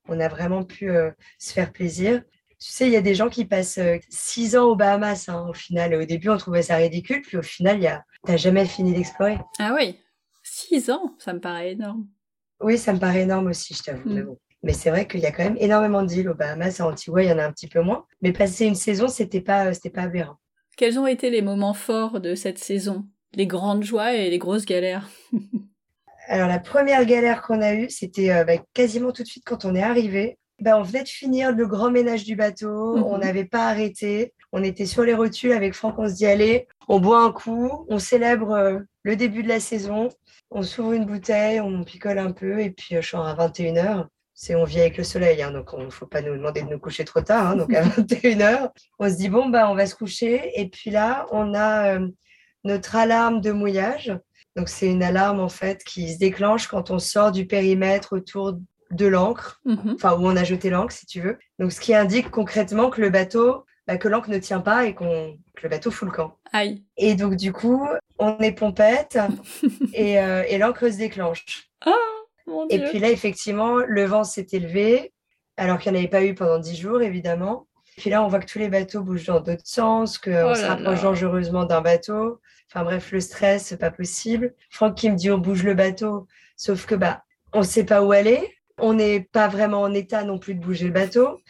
On 0.06 0.20
a 0.20 0.29
vraiment 0.29 0.64
pu 0.64 0.93
se 1.38 1.52
faire 1.52 1.73
plaisir. 1.73 2.23
Tu 2.64 2.70
sais, 2.72 2.87
il 2.87 2.94
y 2.94 2.96
a 2.96 3.02
des 3.02 3.14
gens 3.14 3.28
qui 3.28 3.44
passent 3.44 3.76
euh, 3.76 3.99
six 4.08 4.56
ans 4.56 4.64
aux 4.70 4.75
Bahamas, 4.75 5.28
hein, 5.28 5.46
au 5.50 5.52
final. 5.52 5.94
Au 5.96 6.05
début, 6.06 6.31
on 6.31 6.38
trouvait 6.38 6.62
ça 6.62 6.76
ridicule, 6.76 7.20
puis 7.20 7.37
au 7.37 7.43
final, 7.43 8.02
tu 8.25 8.31
n'as 8.31 8.38
jamais 8.38 8.64
fini 8.64 8.94
d'explorer. 8.94 9.37
Ah 9.58 9.75
oui, 9.76 9.99
six 10.43 10.88
ans, 10.88 11.14
ça 11.19 11.34
me 11.34 11.40
paraît 11.40 11.72
énorme. 11.72 12.06
Oui, 12.62 12.78
ça 12.78 12.94
me 12.94 12.99
paraît 12.99 13.20
énorme 13.25 13.49
aussi, 13.49 13.75
je 13.75 13.82
t'avoue. 13.82 14.08
Mm. 14.08 14.34
Mais, 14.62 14.72
c'est 14.72 14.88
vrai 14.88 15.06
qu'il 15.06 15.20
y 15.20 15.26
a 15.26 15.31
quand 15.31 15.44
même 15.44 15.58
énormément 15.61 16.02
d'îles 16.02 16.31
aux 16.31 16.34
Bahamas. 16.34 16.81
À 16.81 16.87
Antigua, 16.87 17.22
il 17.22 17.28
y 17.28 17.32
en 17.32 17.38
a 17.38 17.44
un 17.44 17.52
petit 17.52 17.69
peu 17.69 17.82
moins. 17.82 18.06
Mais 18.22 18.32
passer 18.32 18.64
une 18.64 18.75
saison, 18.75 19.08
c'était 19.08 19.43
pas, 19.43 19.67
euh, 19.67 19.72
c'était 19.75 19.90
pas 19.90 20.05
aberrant. 20.05 20.37
Quels 20.78 20.99
ont 20.99 21.06
été 21.06 21.28
les 21.28 21.43
moments 21.43 21.75
forts 21.75 22.19
de 22.19 22.34
cette 22.34 22.58
saison? 22.58 23.05
Les 23.34 23.46
grandes 23.46 23.84
joies 23.84 24.14
et 24.14 24.31
les 24.31 24.38
grosses 24.38 24.64
galères? 24.64 25.10
Alors, 26.28 26.49
la 26.49 26.60
première 26.60 27.05
galère 27.05 27.43
qu'on 27.43 27.60
a 27.60 27.75
eue, 27.75 27.90
c'était 27.90 28.32
euh, 28.32 28.44
bah, 28.44 28.56
quasiment 28.72 29.12
tout 29.12 29.22
de 29.22 29.28
suite 29.28 29.44
quand 29.44 29.67
on 29.67 29.75
est 29.75 29.82
arrivé. 29.82 30.38
Ben, 30.60 30.76
on 30.76 30.82
venait 30.82 31.02
de 31.02 31.08
finir 31.08 31.52
le 31.52 31.66
grand 31.66 31.90
ménage 31.90 32.24
du 32.24 32.36
bateau, 32.36 32.96
on 32.96 33.16
mhm. 33.16 33.24
n'avait 33.24 33.44
pas 33.44 33.66
arrêté, 33.66 34.32
on 34.52 34.62
était 34.62 34.86
sur 34.86 35.02
les 35.02 35.14
rotules 35.14 35.52
avec 35.52 35.74
Franck, 35.74 35.98
on 35.98 36.08
se 36.08 36.14
dit 36.14 36.26
allez, 36.26 36.68
on 36.88 37.00
boit 37.00 37.22
un 37.22 37.32
coup, 37.32 37.84
on 37.88 37.98
célèbre 37.98 38.52
euh, 38.52 38.78
le 39.02 39.16
début 39.16 39.42
de 39.42 39.48
la 39.48 39.58
saison, 39.58 40.10
on 40.50 40.62
s'ouvre 40.62 40.92
une 40.92 41.06
bouteille, 41.06 41.60
on 41.60 41.82
picole 41.82 42.18
un 42.18 42.30
peu 42.30 42.60
et 42.60 42.70
puis 42.70 42.96
euh, 42.96 43.02
je 43.02 43.08
suis 43.08 43.16
à 43.16 43.34
21h. 43.34 44.06
C'est 44.36 44.54
on 44.54 44.64
vit 44.64 44.80
avec 44.80 44.96
le 44.96 45.04
soleil, 45.04 45.42
hein, 45.42 45.52
donc 45.52 45.70
il 45.76 45.84
ne 45.84 45.90
faut 45.90 46.06
pas 46.06 46.20
nous 46.20 46.36
demander 46.36 46.62
de 46.62 46.68
nous 46.68 46.78
coucher 46.78 47.04
trop 47.04 47.20
tard. 47.20 47.48
Hein, 47.48 47.56
donc 47.56 47.74
à 47.74 47.82
21h, 47.82 48.70
on 48.98 49.08
se 49.08 49.16
dit 49.16 49.28
bon 49.28 49.48
bah 49.48 49.68
on 49.70 49.74
va 49.74 49.86
se 49.86 49.94
coucher 49.94 50.52
et 50.60 50.68
puis 50.68 50.90
là 50.90 51.26
on 51.32 51.52
a 51.54 51.96
euh, 51.96 52.08
notre 52.62 52.94
alarme 52.94 53.40
de 53.40 53.50
mouillage. 53.50 54.16
Donc 54.56 54.68
c'est 54.68 54.86
une 54.86 55.02
alarme 55.02 55.40
en 55.40 55.48
fait 55.48 55.82
qui 55.82 56.12
se 56.12 56.18
déclenche 56.18 56.68
quand 56.68 56.92
on 56.92 57.00
sort 57.00 57.32
du 57.32 57.46
périmètre 57.46 58.14
autour 58.14 58.54
de 58.94 59.06
l'encre, 59.06 59.61
mhm. 59.64 59.94
enfin 59.94 60.14
où 60.14 60.26
on 60.26 60.37
a 60.37 60.44
jeté 60.44 60.70
l'encre 60.70 60.93
si 60.93 61.06
tu 61.06 61.20
veux. 61.20 61.38
Donc 61.58 61.73
ce 61.73 61.81
qui 61.81 61.94
indique 61.94 62.31
concrètement 62.31 62.91
que 62.91 63.00
le 63.00 63.11
bateau, 63.11 63.64
bah, 63.87 63.99
que 63.99 64.08
l'encre 64.08 64.31
ne 64.31 64.38
tient 64.38 64.61
pas 64.61 64.87
et 64.87 64.94
qu'on 64.94 65.38
que 65.55 65.62
le 65.62 65.69
bateau 65.69 65.91
fout 65.91 66.08
le 66.08 66.14
camp. 66.14 66.38
Aïe. 66.52 66.85
Et 66.96 67.14
donc 67.14 67.37
du 67.37 67.52
coup, 67.52 67.87
on 68.19 68.38
est 68.38 68.52
pompette 68.52 69.19
et, 69.93 70.20
euh, 70.20 70.43
et 70.49 70.58
l'encre 70.58 70.91
se 70.91 70.99
déclenche. 70.99 71.70
Oh, 71.87 72.67
et 72.70 72.79
puis 72.79 72.99
là, 72.99 73.11
effectivement, 73.11 73.76
le 73.76 74.05
vent 74.05 74.25
s'est 74.25 74.46
élevé, 74.52 75.12
alors 75.56 75.79
qu'il 75.79 75.93
n'y 75.93 75.99
en 75.99 76.00
avait 76.00 76.08
pas 76.08 76.25
eu 76.25 76.35
pendant 76.35 76.58
dix 76.58 76.76
jours, 76.76 77.02
évidemment. 77.02 77.67
Puis 77.96 78.11
là, 78.11 78.25
on 78.25 78.29
voit 78.29 78.41
que 78.41 78.50
tous 78.50 78.58
les 78.58 78.69
bateaux 78.69 79.02
bougent 79.02 79.26
dans 79.26 79.41
d'autres 79.41 79.67
sens, 79.67 80.19
qu'on 80.19 80.50
oh 80.50 80.55
se 80.55 80.64
rapproche 80.64 81.02
dangereusement 81.02 81.64
d'un 81.64 81.81
bateau. 81.81 82.41
Enfin 82.70 82.85
bref, 82.85 83.12
le 83.12 83.20
stress, 83.20 83.67
c'est 83.67 83.76
pas 83.76 83.91
possible. 83.91 84.55
Franck 84.70 84.96
qui 84.96 85.11
me 85.11 85.17
dit 85.17 85.31
on 85.31 85.38
bouge 85.38 85.62
le 85.62 85.75
bateau, 85.75 86.26
sauf 86.56 86.87
que 86.87 86.94
bah 86.94 87.23
on 87.52 87.61
ne 87.61 87.64
sait 87.64 87.85
pas 87.85 88.02
où 88.02 88.11
aller. 88.11 88.56
On 88.78 88.94
n'est 88.94 89.20
pas 89.20 89.48
vraiment 89.48 89.82
en 89.82 89.92
état 89.92 90.24
non 90.24 90.38
plus 90.38 90.54
de 90.54 90.60
bouger 90.60 90.86
le 90.86 90.92
bateau. 90.92 91.40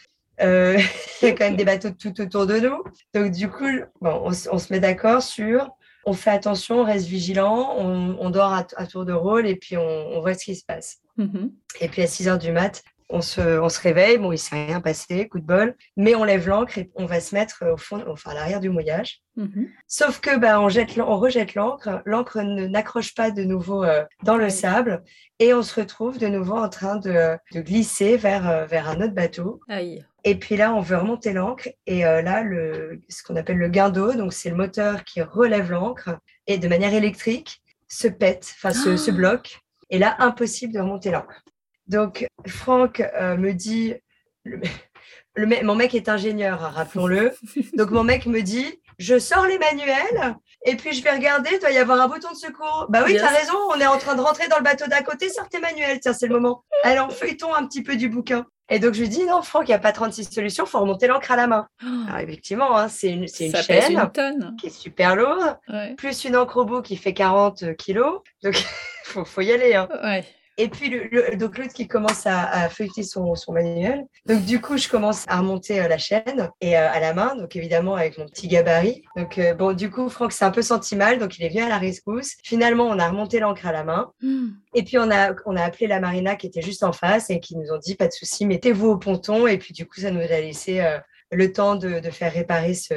Euh, 0.41 0.77
il 1.21 1.25
y 1.25 1.31
a 1.31 1.33
quand 1.33 1.45
même 1.45 1.55
des 1.55 1.65
bateaux 1.65 1.91
tout 1.91 2.19
autour 2.21 2.45
de 2.45 2.59
nous. 2.59 2.83
Donc, 3.13 3.31
du 3.31 3.49
coup, 3.49 3.69
bon, 4.01 4.21
on, 4.25 4.31
se 4.31 4.73
met 4.73 4.79
d'accord 4.79 5.21
sur 5.21 5.69
on 6.05 6.13
fait 6.13 6.29
attention, 6.29 6.81
on 6.81 6.83
reste 6.83 7.07
vigilant, 7.07 7.75
on, 7.77 8.29
dort 8.29 8.53
à, 8.53 8.85
tour 8.85 9.05
de 9.05 9.13
rôle 9.13 9.47
et 9.47 9.55
puis 9.55 9.75
on, 9.75 10.21
voit 10.21 10.35
ce 10.35 10.45
qui 10.45 10.55
se 10.55 10.63
passe. 10.63 10.97
Mm-hmm. 11.17 11.51
Et 11.81 11.87
puis 11.87 12.03
à 12.03 12.07
6 12.07 12.27
heures 12.27 12.37
du 12.37 12.51
mat, 12.51 12.83
on 13.09 13.21
se, 13.21 13.59
on 13.59 13.69
se 13.69 13.79
réveille, 13.79 14.17
bon, 14.17 14.31
il 14.31 14.37
s'est 14.37 14.65
rien 14.65 14.81
passé, 14.81 15.27
coup 15.27 15.39
de 15.39 15.45
bol, 15.45 15.75
mais 15.95 16.15
on 16.15 16.23
lève 16.23 16.47
l'ancre 16.47 16.77
et 16.77 16.91
on 16.95 17.05
va 17.05 17.19
se 17.19 17.35
mettre 17.35 17.63
au 17.71 17.77
fond, 17.77 18.03
enfin 18.07 18.31
à 18.31 18.33
l'arrière 18.33 18.59
du 18.59 18.69
mouillage. 18.69 19.21
Mhm. 19.35 19.69
Sauf 19.87 20.19
que 20.19 20.37
bah, 20.37 20.59
on, 20.59 20.69
jette, 20.69 20.97
on 20.97 21.17
rejette 21.17 21.55
l'encre, 21.55 22.01
l'encre 22.05 22.41
n'accroche 22.41 23.13
pas 23.13 23.31
de 23.31 23.43
nouveau 23.43 23.83
euh, 23.83 24.03
dans 24.23 24.37
le 24.37 24.49
sable 24.49 25.03
et 25.39 25.53
on 25.53 25.61
se 25.61 25.79
retrouve 25.79 26.17
de 26.17 26.27
nouveau 26.27 26.55
en 26.55 26.69
train 26.69 26.95
de, 26.95 27.37
de 27.53 27.61
glisser 27.61 28.17
vers, 28.17 28.49
euh, 28.49 28.65
vers 28.65 28.89
un 28.89 29.01
autre 29.01 29.13
bateau. 29.13 29.61
Et 30.23 30.35
puis 30.35 30.57
là, 30.57 30.73
on 30.73 30.79
veut 30.79 30.97
remonter 30.97 31.33
l'encre 31.33 31.69
et 31.85 32.05
euh, 32.05 32.23
là, 32.23 32.41
le, 32.41 33.01
ce 33.09 33.21
qu'on 33.21 33.35
appelle 33.35 33.57
le 33.57 33.69
guindeau, 33.69 34.13
donc 34.13 34.33
c'est 34.33 34.49
le 34.49 34.55
moteur 34.55 35.03
qui 35.03 35.21
relève 35.21 35.71
l'encre 35.71 36.17
et 36.47 36.57
de 36.57 36.67
manière 36.67 36.93
électrique 36.93 37.61
se 37.87 38.07
pète, 38.07 38.51
enfin 38.55 38.73
se, 38.73 38.97
se 38.97 39.11
bloque. 39.11 39.59
Et 39.91 39.99
là, 39.99 40.15
impossible 40.17 40.73
de 40.73 40.79
remonter 40.79 41.11
l'encre. 41.11 41.43
Donc, 41.87 42.27
Franck 42.47 42.99
euh, 42.99 43.37
me 43.37 43.53
dit, 43.53 43.95
le, 44.43 45.63
mon 45.63 45.75
mec 45.75 45.93
est 45.93 46.09
ingénieur, 46.09 46.63
hein, 46.63 46.69
rappelons-le. 46.69 47.33
Donc, 47.73 47.91
mon 47.91 48.03
mec 48.03 48.25
me 48.25 48.41
dit, 48.41 48.81
je 48.97 49.19
sors 49.19 49.45
les 49.45 49.59
manuels 49.59 50.35
et 50.65 50.75
puis 50.75 50.93
je 50.93 51.03
vais 51.03 51.11
regarder, 51.11 51.49
il 51.53 51.59
doit 51.59 51.71
y 51.71 51.77
avoir 51.77 51.99
un 51.99 52.07
bouton 52.07 52.31
de 52.31 52.37
secours. 52.37 52.87
Bah 52.89 53.03
oui, 53.05 53.13
tu 53.13 53.19
as 53.19 53.27
raison, 53.27 53.53
on 53.69 53.79
est 53.79 53.85
en 53.85 53.97
train 53.97 54.15
de 54.15 54.21
rentrer 54.21 54.47
dans 54.47 54.57
le 54.57 54.63
bateau 54.63 54.87
d'à 54.87 55.03
côté, 55.03 55.29
sors 55.29 55.49
tes 55.49 55.59
manuels, 55.59 55.99
tiens, 55.99 56.13
c'est 56.13 56.27
le 56.27 56.33
moment. 56.33 56.63
Alors, 56.83 57.11
feuilletons 57.11 57.53
un 57.53 57.65
petit 57.67 57.83
peu 57.83 57.95
du 57.95 58.09
bouquin. 58.09 58.45
Et 58.69 58.79
donc, 58.79 58.95
je 58.95 59.01
lui 59.01 59.09
dis, 59.09 59.23
non, 59.25 59.43
Franck, 59.43 59.67
il 59.67 59.71
n'y 59.71 59.75
a 59.75 59.79
pas 59.79 59.91
36 59.91 60.25
solutions, 60.25 60.65
il 60.65 60.69
faut 60.69 60.79
remonter 60.79 61.05
l'encre 61.05 61.31
à 61.31 61.35
la 61.35 61.45
main. 61.45 61.67
Oh. 61.83 61.87
Alors, 62.07 62.19
effectivement, 62.19 62.75
hein, 62.75 62.87
c'est 62.87 63.09
une, 63.09 63.25
une 63.39 63.55
chaîne 63.55 64.11
qui 64.59 64.67
est 64.67 64.69
super 64.69 65.15
lourde, 65.15 65.59
plus 65.97 66.23
une 66.23 66.35
encre 66.35 66.57
au 66.57 66.65
bout 66.65 66.81
qui 66.81 66.97
fait 66.97 67.13
40 67.13 67.75
kilos. 67.75 68.21
Donc, 68.43 68.59
il 68.59 68.65
faut, 69.03 69.23
faut, 69.23 69.41
y 69.41 69.51
aller. 69.51 69.75
Hein. 69.75 69.87
Ouais. 70.03 70.25
Et 70.57 70.69
puis, 70.69 70.89
le, 70.89 71.35
donc 71.35 71.57
l'autre 71.57 71.73
qui 71.73 71.87
commence 71.87 72.25
à, 72.25 72.69
feuilleter 72.69 73.03
son, 73.03 73.35
son, 73.35 73.51
manuel. 73.51 74.05
Donc, 74.25 74.45
du 74.45 74.61
coup, 74.61 74.77
je 74.77 74.87
commence 74.87 75.25
à 75.27 75.39
remonter 75.39 75.81
euh, 75.81 75.87
la 75.87 75.97
chaîne 75.97 76.49
et 76.61 76.77
euh, 76.77 76.89
à 76.89 76.99
la 76.99 77.13
main, 77.13 77.35
donc 77.35 77.55
évidemment 77.55 77.95
avec 77.95 78.17
mon 78.17 78.25
petit 78.25 78.47
gabarit. 78.47 79.03
Donc, 79.17 79.37
euh, 79.37 79.53
bon, 79.53 79.73
du 79.73 79.89
coup, 79.89 80.07
Franck 80.09 80.31
s'est 80.31 80.45
un 80.45 80.51
peu 80.51 80.61
senti 80.61 80.95
mal, 80.95 81.19
donc 81.19 81.37
il 81.37 81.43
est 81.43 81.49
venu 81.49 81.61
à 81.61 81.67
la 81.67 81.77
rescousse. 81.77 82.35
Finalement, 82.43 82.85
on 82.85 82.99
a 82.99 83.09
remonté 83.09 83.39
l'encre 83.39 83.67
à 83.67 83.73
la 83.73 83.83
main. 83.83 84.11
Hmm. 84.21 84.51
Et 84.73 84.83
puis, 84.83 84.97
on 84.97 85.11
a, 85.11 85.33
on 85.45 85.57
a 85.57 85.61
appelé 85.61 85.87
la 85.87 85.99
marina 85.99 86.35
qui 86.35 86.47
était 86.47 86.61
juste 86.61 86.83
en 86.83 86.93
face 86.93 87.29
et 87.29 87.41
qui 87.41 87.57
nous 87.57 87.71
ont 87.71 87.77
dit, 87.77 87.95
pas 87.95 88.07
de 88.07 88.13
souci, 88.13 88.45
mettez-vous 88.45 88.87
au 88.87 88.97
ponton. 88.97 89.47
Et 89.47 89.57
puis, 89.57 89.73
du 89.73 89.85
coup, 89.85 89.99
ça 89.99 90.11
nous 90.11 90.21
a 90.21 90.27
laissé 90.27 90.81
le 91.31 91.51
temps 91.51 91.75
de, 91.75 91.99
de 91.99 92.09
faire 92.11 92.31
réparer 92.31 92.75
ce, 92.75 92.93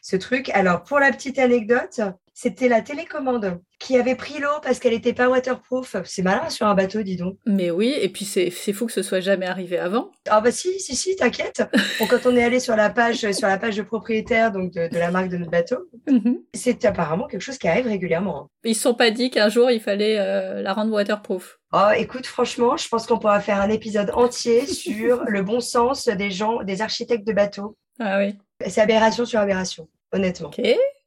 ce 0.00 0.16
truc. 0.16 0.50
Alors, 0.50 0.84
pour 0.84 0.98
la 0.98 1.12
petite 1.12 1.38
anecdote, 1.38 2.00
c'était 2.34 2.68
la 2.68 2.82
télécommande 2.82 3.60
qui 3.78 3.96
avait 3.96 4.16
pris 4.16 4.40
l'eau 4.40 4.60
parce 4.62 4.80
qu'elle 4.80 4.92
n'était 4.92 5.12
pas 5.12 5.28
waterproof. 5.28 5.96
C'est 6.04 6.22
malin 6.22 6.50
sur 6.50 6.66
un 6.66 6.74
bateau, 6.74 7.02
dis 7.02 7.16
donc. 7.16 7.38
Mais 7.46 7.70
oui, 7.70 7.94
et 8.00 8.08
puis 8.08 8.24
c'est 8.24 8.50
fou 8.50 8.86
que 8.86 8.92
ce 8.92 9.02
soit 9.02 9.20
jamais 9.20 9.46
arrivé 9.46 9.78
avant. 9.78 10.10
Ah 10.28 10.40
bah 10.40 10.50
si, 10.50 10.80
si, 10.80 10.96
si, 10.96 11.14
t'inquiète. 11.14 11.62
quand 12.10 12.26
on 12.26 12.36
est 12.36 12.42
allé 12.42 12.58
sur 12.58 12.74
la 12.74 12.90
page, 12.90 13.30
sur 13.32 13.46
la 13.46 13.56
page 13.56 13.76
de 13.76 13.82
propriétaire 13.82 14.50
donc 14.50 14.72
de, 14.72 14.88
la 14.98 15.10
marque 15.12 15.28
de 15.28 15.36
notre 15.36 15.50
bateau, 15.50 15.76
mhm. 16.08 16.38
c'est 16.52 16.84
apparemment 16.84 17.28
quelque 17.28 17.42
chose 17.42 17.58
qui 17.58 17.68
arrive 17.68 17.86
régulièrement. 17.86 18.50
Ils 18.64 18.74
se 18.74 18.82
sont 18.82 18.94
pas 18.94 19.12
dit 19.12 19.30
qu'un 19.30 19.48
jour 19.48 19.70
il 19.70 19.80
fallait 19.80 20.18
euh, 20.18 20.60
la 20.60 20.72
rendre 20.72 20.92
waterproof. 20.92 21.60
Oh, 21.72 21.90
écoute, 21.96 22.26
franchement, 22.26 22.76
je 22.76 22.88
pense 22.88 23.06
qu'on 23.06 23.18
pourra 23.18 23.40
faire 23.40 23.60
un 23.60 23.70
épisode 23.70 24.10
entier 24.14 24.66
sur 24.66 25.24
le 25.24 25.42
bon 25.42 25.60
sens 25.60 26.08
des 26.08 26.30
gens, 26.30 26.62
des 26.64 26.82
architectes 26.82 27.26
de 27.26 27.32
bateaux. 27.32 27.76
Ah 28.00 28.18
oui. 28.18 28.36
C'est 28.66 28.80
aberration 28.80 29.24
sur 29.24 29.38
aberration, 29.38 29.88
honnêtement. 30.12 30.48
Ok. 30.48 30.60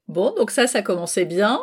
Bon, 0.08 0.34
donc 0.36 0.50
ça, 0.50 0.66
ça 0.66 0.82
commençait 0.82 1.26
bien. 1.26 1.60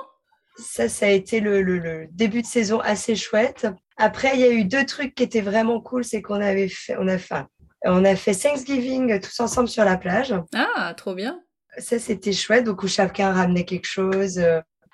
Ça, 0.58 0.88
ça 0.88 1.08
a 1.08 1.10
été 1.10 1.40
le, 1.40 2.08
début 2.12 2.42
de 2.42 2.48
saison 2.48 2.80
assez 2.80 3.16
chouette. 3.16 3.68
Après, 3.98 4.32
il 4.36 4.40
y 4.40 4.44
a 4.44 4.50
eu 4.52 4.64
deux 4.66 4.86
trucs 4.86 5.16
qui 5.16 5.24
étaient 5.24 5.42
vraiment 5.42 5.82
cool, 5.82 6.04
c'est 6.04 6.22
qu'on 6.22 6.36
avait 6.42 6.70
fait, 6.70 6.96
on 7.00 7.08
a 7.08 7.18
fait, 7.18 7.44
on 7.84 8.06
a 8.06 8.16
fait 8.16 8.34
Thanksgiving 8.34 9.20
tous 9.20 9.40
ensemble 9.40 9.68
sur 9.68 9.84
la 9.84 9.98
plage. 9.98 10.34
Ah, 10.54 10.94
trop 10.96 11.14
bien. 11.16 11.42
Ça, 11.78 12.00
c'était 12.00 12.32
chouette. 12.32 12.64
Donc, 12.64 12.84
où 12.84 12.88
chacun 12.88 13.34
ramenait 13.34 13.66
quelque 13.66 13.88
chose. 13.88 14.42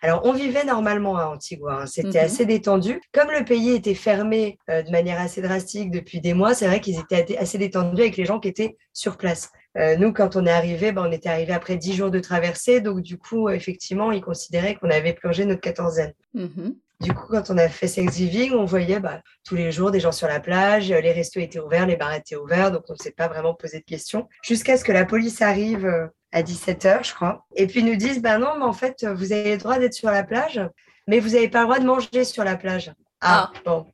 Alors, 0.04 0.22
on 0.24 0.34
vivait 0.34 0.64
normalement 0.66 1.16
à 1.18 1.26
Antigua. 1.28 1.82
Hein. 1.82 1.86
C'était 1.86 2.20
Mhm. 2.20 2.26
assez 2.26 2.46
détendu. 2.48 3.00
Comme 3.14 3.30
le 3.30 3.46
pays 3.46 3.72
était 3.76 3.94
fermé 3.94 4.58
euh, 4.70 4.82
de 4.82 4.90
manière 4.90 5.20
assez 5.22 5.44
drastique 5.44 5.92
depuis 5.92 6.22
des 6.22 6.34
mois, 6.34 6.56
c'est 6.56 6.66
vrai 6.66 6.80
qu'ils 6.82 6.98
étaient 7.00 7.38
assez 7.38 7.60
détendus 7.60 8.02
avec 8.02 8.18
les 8.18 8.26
gens 8.26 8.40
qui 8.40 8.48
étaient 8.48 8.78
sur 8.94 9.18
place. 9.18 9.52
Euh, 9.78 9.96
nous, 9.96 10.12
quand 10.12 10.36
on 10.36 10.46
est 10.46 10.52
arrivé, 10.52 10.92
ben, 10.92 11.06
on 11.08 11.12
était 11.12 11.30
arrivé 11.30 11.54
après 11.54 11.78
dix 11.78 11.94
jours 11.94 12.12
de 12.12 12.20
traversée. 12.20 12.82
Donc, 12.82 13.02
du 13.02 13.18
coup, 13.18 13.50
effectivement, 13.50 14.12
ils 14.12 14.22
considéraient 14.22 14.76
qu'on 14.76 14.90
avait 14.90 15.14
plongé 15.14 15.46
notre 15.46 15.62
quatorzaine. 15.62 16.14
Mhm. 16.34 16.76
Du 17.02 17.14
coup, 17.14 17.28
quand 17.30 17.50
on 17.50 17.58
a 17.58 17.68
fait 17.68 17.88
Thanksgiving, 17.88 18.54
on 18.54 18.66
voyait 18.66 19.00
bah, 19.00 19.22
tous 19.44 19.56
les 19.56 19.72
jours 19.72 19.90
des 19.90 20.00
gens 20.00 20.12
sur 20.12 20.28
la 20.28 20.40
plage, 20.40 20.92
euh, 20.92 21.02
les 21.02 21.12
restos 21.12 21.40
étaient 21.40 21.60
ouverts, 21.60 21.88
les 21.88 21.96
bars 21.96 22.14
étaient 22.14 22.36
ouverts, 22.36 22.72
donc 22.72 22.84
on 22.90 22.94
ne 22.94 22.98
s'est 22.98 23.12
pas 23.12 23.28
vraiment 23.28 23.56
posé 23.56 23.80
de 23.80 23.86
questions. 23.86 24.28
Jusqu'à 24.44 24.78
ce 24.78 24.84
que 24.84 24.92
la 24.92 25.04
police 25.04 25.42
arrive 25.42 25.86
euh, 25.86 26.06
à 26.32 26.44
17h, 26.44 27.08
je 27.08 27.14
crois, 27.16 27.48
et 27.56 27.66
puis 27.66 27.84
nous 27.84 27.96
disent, 27.96 28.22
bah 28.22 28.38
non, 28.38 28.54
mais 28.58 28.66
en 28.66 28.74
fait, 28.74 29.04
vous 29.04 29.34
avez 29.34 29.54
le 29.54 29.58
droit 29.58 29.80
d'être 29.80 29.96
sur 29.96 30.12
la 30.12 30.24
plage, 30.24 30.62
mais 31.08 31.20
vous 31.20 31.30
n'avez 31.30 31.50
pas 31.50 31.62
le 31.62 31.66
droit 31.66 31.80
de 31.80 31.86
manger 31.86 32.24
sur 32.24 32.44
la 32.44 32.56
plage. 32.56 32.92
Ah, 33.22 33.52
bon. 33.66 33.86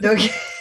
Donc, 0.00 0.18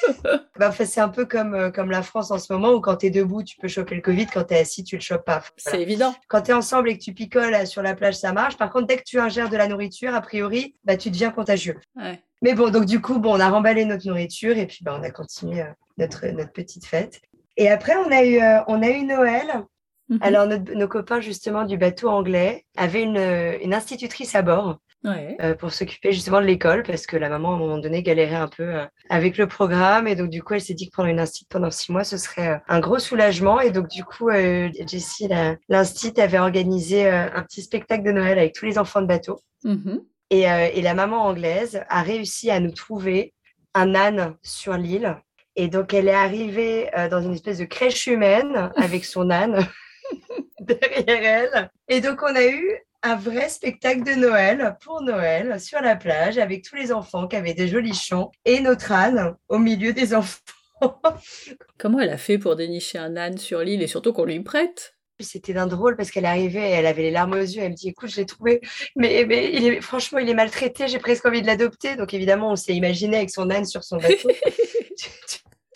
bah, 0.58 0.72
c'est 0.72 1.02
un 1.02 1.10
peu 1.10 1.26
comme, 1.26 1.54
euh, 1.54 1.72
comme 1.72 1.92
la 1.92 2.02
France 2.02 2.32
en 2.32 2.38
ce 2.40 2.52
moment, 2.54 2.70
où 2.72 2.80
quand 2.82 2.98
tu 2.98 3.08
es 3.08 3.10
debout, 3.10 3.44
tu 3.44 3.58
peux 3.58 3.68
choper 3.68 3.96
le 3.96 4.02
Covid, 4.02 4.28
quand 4.28 4.46
tu 4.46 4.54
es 4.54 4.60
assis, 4.60 4.84
tu 4.84 4.96
le 4.96 5.02
chopes 5.02 5.26
pas. 5.26 5.40
Voilà 5.40 5.78
C'est 5.78 5.82
évident. 5.82 6.16
quand 6.30 6.42
tu 6.44 6.52
es 6.52 6.54
ensemble 6.54 6.90
et 6.90 6.98
que 6.98 7.04
tu 7.04 7.14
picoles 7.14 7.54
euh, 7.54 7.66
sur 7.66 7.82
la 7.82 7.96
plage, 7.96 8.16
ça 8.16 8.32
marche. 8.32 8.58
Par 8.58 8.72
contre, 8.72 8.88
dès 8.88 8.98
que 8.98 9.04
tu 9.06 9.20
ingères 9.20 9.50
de 9.50 9.58
la 9.58 9.68
nourriture, 9.68 10.16
a 10.16 10.22
priori, 10.22 10.76
bah, 10.86 10.96
tu 10.98 11.10
deviens 11.12 11.32
contagieux. 11.32 11.80
Ouais. 11.96 12.20
Mais 12.42 12.54
bon, 12.54 12.70
donc 12.70 12.86
du 12.86 13.02
coup, 13.02 13.20
bon, 13.20 13.36
on 13.36 13.40
a 13.40 13.50
remballé 13.50 13.84
notre 13.84 14.08
nourriture 14.08 14.58
et 14.58 14.68
puis 14.68 14.80
bah, 14.84 14.96
on 15.00 15.04
a 15.04 15.12
continué 15.12 15.62
euh, 15.62 15.66
notre, 15.98 16.26
notre 16.28 16.54
petite 16.54 16.86
fête. 16.86 17.20
Et 17.58 17.70
après, 17.70 17.96
on 17.98 18.12
a 18.12 18.24
eu, 18.24 18.40
euh, 18.42 18.60
on 18.68 18.82
a 18.84 18.90
eu 18.90 19.04
Noël. 19.04 19.66
Mhm. 20.10 20.20
Alors, 20.22 20.46
notre- 20.48 20.72
nos 20.74 20.88
copains 20.88 21.20
justement 21.20 21.66
du 21.66 21.76
bateau 21.78 22.08
anglais 22.08 22.64
avaient 22.78 23.02
une, 23.04 23.18
une 23.62 23.74
institutrice 23.74 24.36
à 24.36 24.42
bord 24.44 24.78
Ouais. 25.04 25.38
euh, 25.42 25.54
pour 25.54 25.72
s'occuper 25.72 26.12
justement 26.12 26.42
de 26.42 26.46
l'école 26.46 26.84
parce 26.84 27.06
que 27.06 27.16
la 27.18 27.30
maman, 27.30 27.51
à 27.51 27.56
un 27.56 27.60
moment 27.60 27.77
donné, 27.77 28.04
galérait 28.04 28.36
un 28.36 28.48
peu 28.48 28.63
euh, 28.63 28.86
avec 29.10 29.38
le 29.38 29.48
programme. 29.48 30.08
Et 30.08 30.16
donc, 30.16 30.30
du 30.30 30.42
coup, 30.44 30.56
elle 30.56 30.62
s'est 30.62 30.74
dit 30.74 30.88
que 30.88 30.92
prendre 30.94 31.10
une 31.10 31.20
institut 31.20 31.48
pendant 31.50 31.72
six 31.72 31.92
mois, 31.92 32.04
ce 32.04 32.18
serait 32.18 32.50
euh, 32.50 32.58
un 32.68 32.80
gros 32.80 33.00
soulagement. 33.00 33.62
Et 33.62 33.72
donc, 33.72 33.88
du 33.89 34.04
coup, 34.04 34.30
Jessie, 34.32 35.27
la- 35.27 35.56
l'instit, 35.70 36.13
avait 36.20 36.39
organisé 36.39 37.08
un 37.10 37.42
petit 37.44 37.62
spectacle 37.62 38.04
de 38.04 38.12
Noël 38.12 38.38
avec 38.39 38.54
tous 38.54 38.66
les 38.66 38.77
enfants 38.77 39.01
de 39.01 39.08
bateau. 39.08 39.39
Mhm. 39.63 40.01
Et, 40.30 40.42
et 40.42 40.82
la 40.82 40.94
maman 40.94 41.24
anglaise 41.25 41.82
a 41.88 42.01
réussi 42.01 42.51
à 42.51 42.60
nous 42.60 42.72
trouver 42.72 43.34
un 43.74 43.96
âne 43.96 44.36
sur 44.42 44.74
l'île. 44.74 45.16
Et 45.56 45.70
donc, 45.70 45.94
elle 45.94 46.08
est 46.08 46.13
arrivée 46.13 46.89
euh, 46.98 47.08
dans 47.08 47.22
une 47.22 47.34
espèce 47.34 47.60
de 47.60 47.66
crèche 47.66 48.08
humaine 48.08 48.72
avec 48.75 49.06
son 49.06 49.30
âne 49.30 49.66
derrière 50.60 51.50
elle. 51.54 51.72
Et 51.88 52.01
donc, 52.01 52.22
on 52.24 52.36
a 52.36 52.46
eu 52.46 52.77
un 53.04 53.16
vrai 53.16 53.50
spectacle 53.50 54.04
de 54.04 54.13
Noël 54.13 54.75
pour 54.84 55.01
Noël 55.01 55.60
sur 55.60 55.80
la 55.82 55.96
plage 55.96 56.38
avec 56.38 56.63
tous 56.63 56.75
les 56.75 56.92
enfants 56.92 57.27
qui 57.27 57.36
avaient 57.36 57.54
des 57.54 57.68
jolis 57.68 57.94
chants 57.94 58.32
et 58.46 58.60
notre 58.60 58.92
âne 58.92 59.36
au 59.50 59.60
milieu 59.60 59.94
des 59.94 60.13
enfants. 60.13 60.42
Comment 61.77 62.00
elle 62.00 62.10
a 62.10 62.18
fait 62.18 62.38
pour 62.38 62.56
dénicher 62.56 62.98
un 62.98 63.16
âne 63.18 63.38
sur 63.38 63.60
l'île 63.62 63.82
et 63.82 63.88
surtout 63.88 64.13
qu'on 64.13 64.25
lui 64.25 64.39
prête? 64.42 64.94
C'était 65.20 65.54
d'un 65.54 65.66
drôle 65.66 65.96
parce 65.96 66.12
qu'elle 66.12 66.25
arrivait 66.25 66.70
et 66.70 66.74
elle 66.74 66.86
avait 66.86 67.01
les 67.01 67.12
larmes 67.12 67.34
aux 67.34 67.38
yeux. 67.38 67.62
Elle 67.63 67.72
me 67.72 67.75
dit 67.75 67.89
Écoute, 67.89 68.12
je 68.12 68.18
l'ai 68.18 68.27
trouvé, 68.27 68.62
mais, 68.96 69.25
mais 69.27 69.51
il 69.51 69.66
est, 69.66 69.82
franchement, 69.82 70.20
il 70.20 70.30
est 70.30 70.36
maltraité. 70.36 70.88
J'ai 70.88 71.00
presque 71.00 71.25
envie 71.25 71.42
de 71.42 71.48
l'adopter. 71.48 71.96
Donc, 71.96 72.13
évidemment, 72.13 72.51
on 72.51 72.56
s'est 72.56 72.75
imaginé 72.75 73.18
avec 73.18 73.32
son 73.32 73.50
âne 73.50 73.66
sur 73.66 73.84
son 73.84 73.98
bateau. 73.98 74.30
tu, 74.98 75.10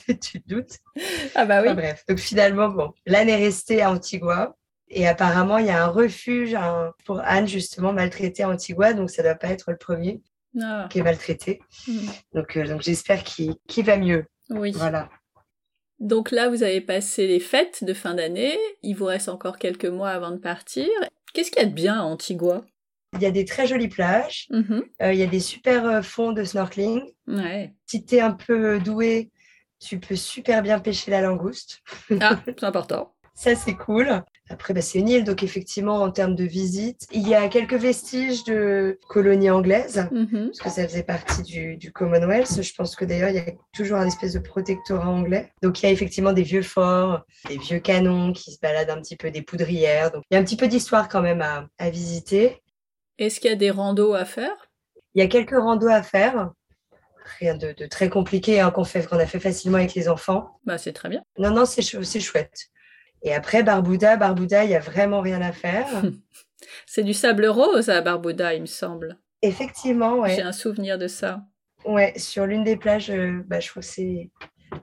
tu- 0.05 0.19
tu 0.19 0.41
te 0.43 0.47
doutes? 0.47 0.73
Ah 1.33 1.45
bah 1.45 1.61
oui. 1.61 1.69
Enfin, 1.69 1.73
bref. 1.75 2.03
Donc, 2.07 2.19
finalement, 2.19 2.69
bon, 2.69 2.91
l'âne 3.07 3.29
est 3.29 3.35
resté 3.35 3.81
à 3.81 3.89
Antigua. 3.89 4.55
Et 4.93 5.07
apparemment, 5.07 5.57
il 5.57 5.67
y 5.67 5.69
a 5.69 5.83
un 5.83 5.88
refuge 5.88 6.53
un- 6.53 6.91
pour 7.05 7.21
Anne, 7.24 7.48
justement, 7.48 7.93
maltraité 7.93 8.43
à 8.43 8.50
Antigua. 8.50 8.93
Donc, 8.93 9.10
ça 9.10 9.21
ne 9.24 9.27
doit 9.29 9.36
pas 9.36 9.48
être 9.48 9.71
le 9.71 9.77
premier 9.77 10.21
Ah. 10.62 10.88
qui 10.91 11.00
est 11.00 11.03
maltraité. 11.03 11.62
Mhm. 11.88 12.10
Donc, 12.33 12.57
euh, 12.57 12.67
donc 12.67 12.81
j'espère 12.81 13.24
qu'il 13.24 13.55
va 13.86 13.95
mieux. 13.98 14.25
Oui. 14.50 14.71
Voilà. 14.71 15.10
Donc 16.00 16.31
là, 16.31 16.50
vous 16.50 16.63
avez 16.63 16.81
passé 16.81 17.25
les 17.27 17.39
fêtes 17.39 17.83
de 17.83 17.93
fin 17.93 18.15
d'année. 18.15 18.57
Il 18.81 18.95
vous 18.95 19.05
reste 19.05 19.29
encore 19.29 19.57
quelques 19.57 19.86
mois 19.86 20.10
avant 20.10 20.31
de 20.31 20.38
partir. 20.39 20.88
Qu'est-ce 21.33 21.51
qu'il 21.51 21.62
y 21.62 21.65
a 21.65 21.69
de 21.69 21.74
bien 21.74 22.00
à 22.00 22.03
Antigua? 22.03 22.65
Il 23.13 23.21
y 23.21 23.25
a 23.25 23.31
des 23.31 23.45
très 23.45 23.67
jolies 23.67 23.88
plages. 23.88 24.48
Mhm. 24.50 24.83
Euh, 25.03 25.13
il 25.13 25.19
y 25.19 25.24
a 25.24 25.27
des 25.27 25.39
super 25.39 25.86
euh, 25.86 26.01
fonds 26.01 26.31
de 26.33 26.43
snorkeling. 26.43 27.01
Ouais. 27.27 27.74
Si 27.86 28.03
tu 28.03 28.15
es 28.15 28.21
un 28.21 28.31
peu 28.31 28.79
doué, 28.79 29.29
tu 29.79 30.00
peux 30.00 30.15
super 30.15 30.62
bien 30.63 30.79
pêcher 30.79 31.12
la 31.12 31.21
langouste. 31.21 31.81
Ah, 32.19 32.39
c'est 32.45 32.63
important. 32.63 33.13
Ça, 33.33 33.55
c'est 33.55 33.75
cool. 33.75 34.21
Après, 34.51 34.74
bah, 34.74 34.81
c'est 34.81 35.00
une 35.00 35.08
île, 35.08 35.24
donc 35.24 35.43
effectivement, 35.43 36.01
en 36.01 36.12
termes 36.12 36.36
de 36.36 36.43
visite, 36.43 37.08
il 37.12 37.25
y 37.27 37.34
a 37.36 37.48
quelques 37.48 37.75
vestiges 37.75 38.43
de 38.43 39.00
colonies 39.08 39.50
anglaises, 39.50 40.08
Mhm. 40.12 40.48
parce 40.48 40.60
que 40.60 40.70
ça 40.70 40.86
faisait 40.88 41.03
partie 41.03 41.41
du, 41.43 41.77
du 41.77 41.93
Commonwealth. 41.93 42.62
Je 42.62 42.74
pense 42.75 42.96
que 42.98 43.05
d'ailleurs, 43.05 43.29
il 43.29 43.36
y 43.36 43.39
a 43.39 43.46
toujours 43.74 43.98
un 43.98 44.05
espèce 44.08 44.34
de 44.34 44.39
protectorat 44.39 45.08
anglais. 45.08 45.53
Donc, 45.63 45.81
il 45.81 45.86
y 45.86 45.89
a 45.89 45.91
effectivement 45.91 46.34
des 46.34 46.43
vieux 46.43 46.63
forts, 46.63 47.22
des 47.48 47.58
vieux 47.58 47.79
canons 47.79 48.34
qui 48.34 48.51
se 48.51 48.60
baladent 48.62 48.89
un 48.89 49.01
petit 49.01 49.15
peu, 49.15 49.31
des 49.31 49.41
poudrières. 49.41 50.12
Donc, 50.12 50.24
il 50.29 50.34
y 50.34 50.38
a 50.38 50.39
un 50.41 50.43
petit 50.43 50.58
peu 50.58 50.67
d'histoire 50.67 51.08
quand 51.08 51.22
même 51.22 51.41
à, 51.41 51.67
à 51.77 51.89
visiter. 51.89 52.62
Est-ce 53.17 53.39
qu'il 53.39 53.50
y 53.50 53.53
a 53.53 53.58
des 53.58 53.72
randos 53.72 54.13
à 54.13 54.25
faire? 54.25 54.51
Il 55.15 55.22
y 55.22 55.25
a 55.25 55.27
quelques 55.27 55.58
randos 55.58 55.88
à 55.88 56.03
faire. 56.03 56.51
Rien 57.39 57.55
de, 57.55 57.72
de 57.72 57.86
très 57.86 58.10
compliqué 58.10 58.60
hein, 58.60 58.72
qu'on 58.72 58.84
fait, 58.84 59.08
qu'on 59.08 59.20
a 59.20 59.25
fait 59.25 59.39
facilement 59.39 59.77
avec 59.77 59.93
les 59.93 60.10
enfants. 60.10 60.60
Bah 60.65 60.77
c'est 60.77 60.91
très 60.91 61.08
bien. 61.08 61.22
Non, 61.38 61.51
non, 61.51 61.65
c'est 61.65 61.81
chou- 61.81 62.03
c'est 62.03 62.20
chouette. 62.20 62.67
Et 63.23 63.33
après, 63.33 63.63
Barbuda, 63.63 64.17
Barbuda, 64.17 64.63
il 64.63 64.69
n'y 64.69 64.75
a 64.75 64.79
vraiment 64.79 65.21
rien 65.21 65.41
à 65.41 65.51
faire. 65.51 65.87
C'est 66.85 67.03
du 67.03 67.13
sable 67.13 67.45
rose 67.47 67.89
à 67.89 68.01
Barbuda, 68.01 68.53
il 68.53 68.61
me 68.61 68.65
semble. 68.65 69.17
Effectivement, 69.41 70.25
J'ai 70.27 70.37
ouais. 70.37 70.41
un 70.41 70.51
souvenir 70.51 70.97
de 70.97 71.07
ça. 71.07 71.41
ouais. 71.85 72.13
Sur 72.17 72.45
l'une 72.45 72.63
des 72.63 72.77
plages, 72.77 73.09
euh, 73.09 73.43
bah, 73.47 73.59
je 73.59 73.69
crois 73.69 73.81
que 73.81 73.87
c'est 73.87 74.29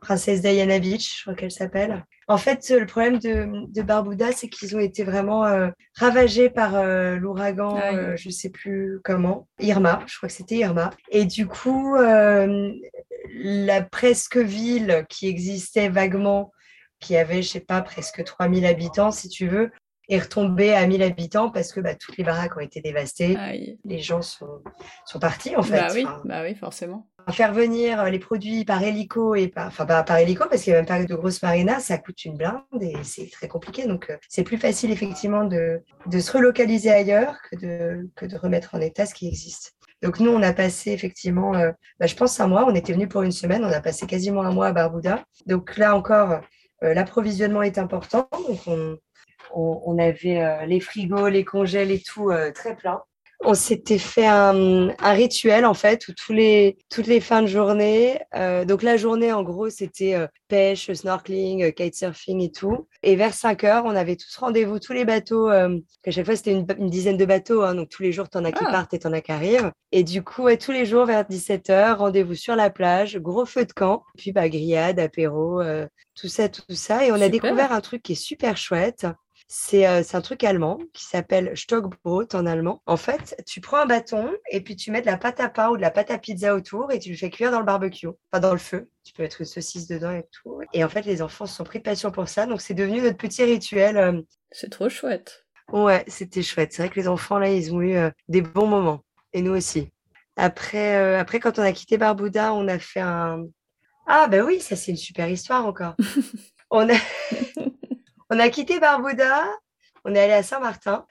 Princesse 0.00 0.42
Diana 0.42 0.78
Beach, 0.78 1.18
je 1.18 1.22
crois 1.22 1.34
qu'elle 1.34 1.50
s'appelle. 1.50 2.04
En 2.26 2.36
fait, 2.36 2.68
le 2.70 2.84
problème 2.84 3.18
de, 3.18 3.48
de 3.72 3.82
Barbuda, 3.82 4.32
c'est 4.32 4.48
qu'ils 4.48 4.76
ont 4.76 4.80
été 4.80 5.02
vraiment 5.02 5.46
euh, 5.46 5.68
ravagés 5.94 6.50
par 6.50 6.74
euh, 6.74 7.16
l'ouragan, 7.16 7.78
euh, 7.80 8.14
je 8.16 8.28
ne 8.28 8.32
sais 8.32 8.50
plus 8.50 9.00
comment, 9.02 9.48
Irma, 9.60 10.00
je 10.06 10.16
crois 10.16 10.28
que 10.28 10.34
c'était 10.34 10.56
Irma. 10.56 10.90
Et 11.10 11.24
du 11.24 11.46
coup, 11.46 11.96
la 11.96 13.82
presque 13.82 14.36
ville 14.36 15.06
qui 15.08 15.26
existait 15.28 15.88
vaguement, 15.88 16.52
qui 17.00 17.16
avait, 17.16 17.42
je 17.42 17.48
sais 17.48 17.60
pas, 17.60 17.82
presque 17.82 18.22
3000 18.24 18.66
habitants, 18.66 19.10
si 19.10 19.28
tu 19.28 19.46
veux, 19.48 19.70
est 20.08 20.18
retombée 20.20 20.72
à 20.72 20.86
1000 20.86 21.02
habitants 21.02 21.50
parce 21.50 21.72
que 21.72 21.80
bah, 21.80 21.94
toutes 21.94 22.16
les 22.16 22.24
baraques 22.24 22.56
ont 22.56 22.60
été 22.60 22.80
dévastées. 22.80 23.36
Aïe. 23.36 23.78
Les 23.84 23.98
gens 24.00 24.22
sont, 24.22 24.62
sont 25.04 25.18
partis, 25.18 25.54
en 25.54 25.62
fait. 25.62 25.76
Bah 25.80 25.88
oui, 25.92 26.04
Enfin, 26.06 26.22
bah 26.24 26.42
oui, 26.42 26.54
forcément. 26.54 27.06
faire 27.30 27.52
venir 27.52 28.00
euh, 28.00 28.08
les 28.08 28.18
produits 28.18 28.64
par 28.64 28.82
hélico 28.82 29.34
et 29.34 29.48
par, 29.48 29.66
enfin 29.66 29.84
par 29.84 30.16
hélico 30.16 30.46
parce 30.48 30.62
qu'il 30.62 30.72
n'y 30.72 30.76
a 30.78 30.80
même 30.80 30.86
pas 30.86 31.04
de 31.04 31.14
grosses 31.14 31.42
marinas, 31.42 31.80
ça 31.80 31.98
coûte 31.98 32.24
une 32.24 32.38
blinde 32.38 32.62
et 32.80 32.96
c'est 33.02 33.30
très 33.30 33.48
compliqué. 33.48 33.86
Donc 33.86 34.08
euh, 34.08 34.16
c'est 34.30 34.44
plus 34.44 34.56
facile 34.56 34.90
effectivement 34.92 35.44
de, 35.44 35.82
de 36.06 36.20
se 36.20 36.32
relocaliser 36.32 36.90
ailleurs 36.90 37.36
que 37.50 37.56
de, 37.56 38.08
que 38.16 38.24
de 38.24 38.36
remettre 38.38 38.74
en 38.74 38.80
état 38.80 39.04
ce 39.04 39.12
qui 39.14 39.28
existe. 39.28 39.74
Donc 40.00 40.20
nous, 40.20 40.30
on 40.30 40.42
a 40.42 40.52
passé 40.54 40.92
effectivement, 40.92 41.54
euh, 41.54 41.70
bah, 42.00 42.06
je 42.06 42.14
pense 42.14 42.38
un 42.40 42.46
mois, 42.46 42.64
on 42.66 42.74
était 42.74 42.92
venu 42.94 43.08
pour 43.08 43.22
une 43.22 43.32
semaine, 43.32 43.62
on 43.64 43.70
a 43.72 43.80
passé 43.82 44.06
quasiment 44.06 44.42
un 44.42 44.52
mois 44.52 44.68
à 44.68 44.72
Barbuda. 44.72 45.22
Donc 45.46 45.76
là 45.76 45.94
encore, 45.94 46.40
l'approvisionnement 46.82 47.62
est 47.62 47.78
important. 47.78 48.28
Donc 48.32 48.60
on, 48.66 48.98
on, 49.54 49.82
on 49.84 49.98
avait 49.98 50.40
euh, 50.42 50.66
les 50.66 50.80
frigos, 50.80 51.28
les 51.28 51.44
congèles 51.44 51.90
et 51.90 52.02
tout 52.02 52.30
euh, 52.30 52.52
très 52.52 52.76
plein. 52.76 53.02
On 53.44 53.54
s'était 53.54 53.98
fait 53.98 54.26
un, 54.26 54.88
un 54.98 55.12
rituel 55.12 55.64
en 55.64 55.72
fait 55.72 56.08
où 56.08 56.12
tous 56.12 56.32
les, 56.32 56.76
toutes 56.90 57.06
les 57.06 57.20
fins 57.20 57.40
de 57.40 57.46
journée, 57.46 58.18
euh, 58.34 58.64
donc 58.64 58.82
la 58.82 58.96
journée 58.96 59.32
en 59.32 59.44
gros 59.44 59.70
c'était 59.70 60.14
euh, 60.14 60.26
pêche, 60.48 60.92
snorkeling, 60.92 61.62
euh, 61.62 61.70
kitesurfing 61.70 62.40
et 62.42 62.50
tout. 62.50 62.88
Et 63.04 63.14
vers 63.14 63.32
5 63.32 63.62
heures, 63.62 63.84
on 63.86 63.94
avait 63.94 64.16
tous 64.16 64.36
rendez-vous, 64.36 64.80
tous 64.80 64.92
les 64.92 65.04
bateaux, 65.04 65.48
euh, 65.50 65.78
à 66.04 66.10
chaque 66.10 66.26
fois 66.26 66.34
c'était 66.34 66.50
une, 66.52 66.66
une 66.78 66.90
dizaine 66.90 67.16
de 67.16 67.24
bateaux, 67.24 67.62
hein, 67.62 67.76
donc 67.76 67.88
tous 67.90 68.02
les 68.02 68.10
jours 68.10 68.28
t'en 68.28 68.44
as 68.44 68.50
qui 68.50 68.64
Ah. 68.66 68.72
partent 68.72 68.92
et 68.94 68.98
t'en 68.98 69.12
as 69.12 69.20
qui 69.20 69.30
arrivent. 69.30 69.70
Et 69.92 70.02
du 70.02 70.22
coup, 70.24 70.42
ouais, 70.42 70.58
tous 70.58 70.72
les 70.72 70.84
jours 70.84 71.06
vers 71.06 71.24
17 71.24 71.70
heures, 71.70 71.98
rendez-vous 71.98 72.34
sur 72.34 72.56
la 72.56 72.70
plage, 72.70 73.18
gros 73.18 73.46
feu 73.46 73.64
de 73.64 73.72
camp, 73.72 74.02
puis 74.18 74.32
bah, 74.32 74.48
grillade, 74.48 74.98
apéro, 74.98 75.60
euh, 75.60 75.86
tout 76.20 76.28
ça, 76.28 76.48
tout 76.48 76.62
ça. 76.74 77.06
Et 77.06 77.12
on 77.12 77.20
a 77.20 77.28
découvert 77.28 77.72
un 77.72 77.80
truc 77.80 78.02
qui 78.02 78.12
est 78.12 78.14
super 78.16 78.56
chouette. 78.56 79.06
C'est 79.50 79.86
euh, 79.86 80.02
un 80.12 80.20
truc 80.20 80.44
allemand 80.44 80.78
qui 80.92 81.04
s'appelle 81.04 81.56
Stockbrot 81.56 82.26
en 82.34 82.44
allemand. 82.44 82.82
En 82.84 82.98
fait, 82.98 83.42
tu 83.46 83.62
prends 83.62 83.78
un 83.78 83.86
bâton 83.86 84.30
et 84.50 84.60
puis 84.60 84.76
tu 84.76 84.90
mets 84.90 85.00
de 85.00 85.06
la 85.06 85.16
pâte 85.16 85.40
à 85.40 85.48
pain 85.48 85.70
ou 85.70 85.76
de 85.76 85.80
la 85.80 85.90
pâte 85.90 86.10
à 86.10 86.18
pizza 86.18 86.54
autour 86.54 86.92
et 86.92 86.98
tu 86.98 87.10
le 87.10 87.16
fais 87.16 87.30
cuire 87.30 87.50
dans 87.50 87.58
le 87.58 87.64
barbecue, 87.64 88.08
enfin 88.30 88.40
dans 88.40 88.52
le 88.52 88.58
feu. 88.58 88.90
Tu 89.04 89.14
peux 89.14 89.22
mettre 89.22 89.40
une 89.40 89.46
saucisse 89.46 89.88
dedans 89.88 90.12
et 90.12 90.26
tout. 90.30 90.60
Et 90.74 90.84
en 90.84 90.88
fait, 90.90 91.02
les 91.06 91.22
enfants 91.22 91.46
se 91.46 91.54
sont 91.56 91.64
pris 91.64 91.78
de 91.78 91.84
passion 91.84 92.10
pour 92.10 92.28
ça. 92.28 92.44
Donc, 92.44 92.60
c'est 92.60 92.74
devenu 92.74 93.00
notre 93.00 93.16
petit 93.16 93.42
rituel. 93.42 93.96
euh. 93.96 94.20
C'est 94.52 94.70
trop 94.70 94.90
chouette. 94.90 95.46
Ouais, 95.72 96.04
c'était 96.08 96.42
chouette. 96.42 96.72
C'est 96.72 96.82
vrai 96.82 96.90
que 96.90 97.00
les 97.00 97.08
enfants, 97.08 97.38
là, 97.38 97.48
ils 97.50 97.74
ont 97.74 97.80
eu 97.80 97.96
euh, 97.96 98.10
des 98.28 98.42
bons 98.42 98.66
moments. 98.66 99.02
Et 99.32 99.40
nous 99.40 99.52
aussi. 99.56 99.88
Après, 100.36 100.96
euh, 100.96 101.18
après, 101.18 101.40
quand 101.40 101.58
on 101.58 101.62
a 101.62 101.72
quitté 101.72 101.98
Barbuda, 101.98 102.52
on 102.54 102.68
a 102.68 102.78
fait 102.78 103.00
un. 103.00 103.44
Ah, 104.06 104.28
ben 104.28 104.42
oui, 104.42 104.60
ça, 104.60 104.76
c'est 104.76 104.90
une 104.92 104.96
super 104.96 105.28
histoire 105.28 105.66
encore. 105.66 105.96
on, 106.70 106.88
a... 106.88 106.94
on 108.30 108.38
a 108.38 108.48
quitté 108.50 108.80
Barbuda, 108.80 109.44
on 110.04 110.14
est 110.14 110.20
allé 110.20 110.32
à 110.32 110.42
Saint-Martin. 110.42 111.06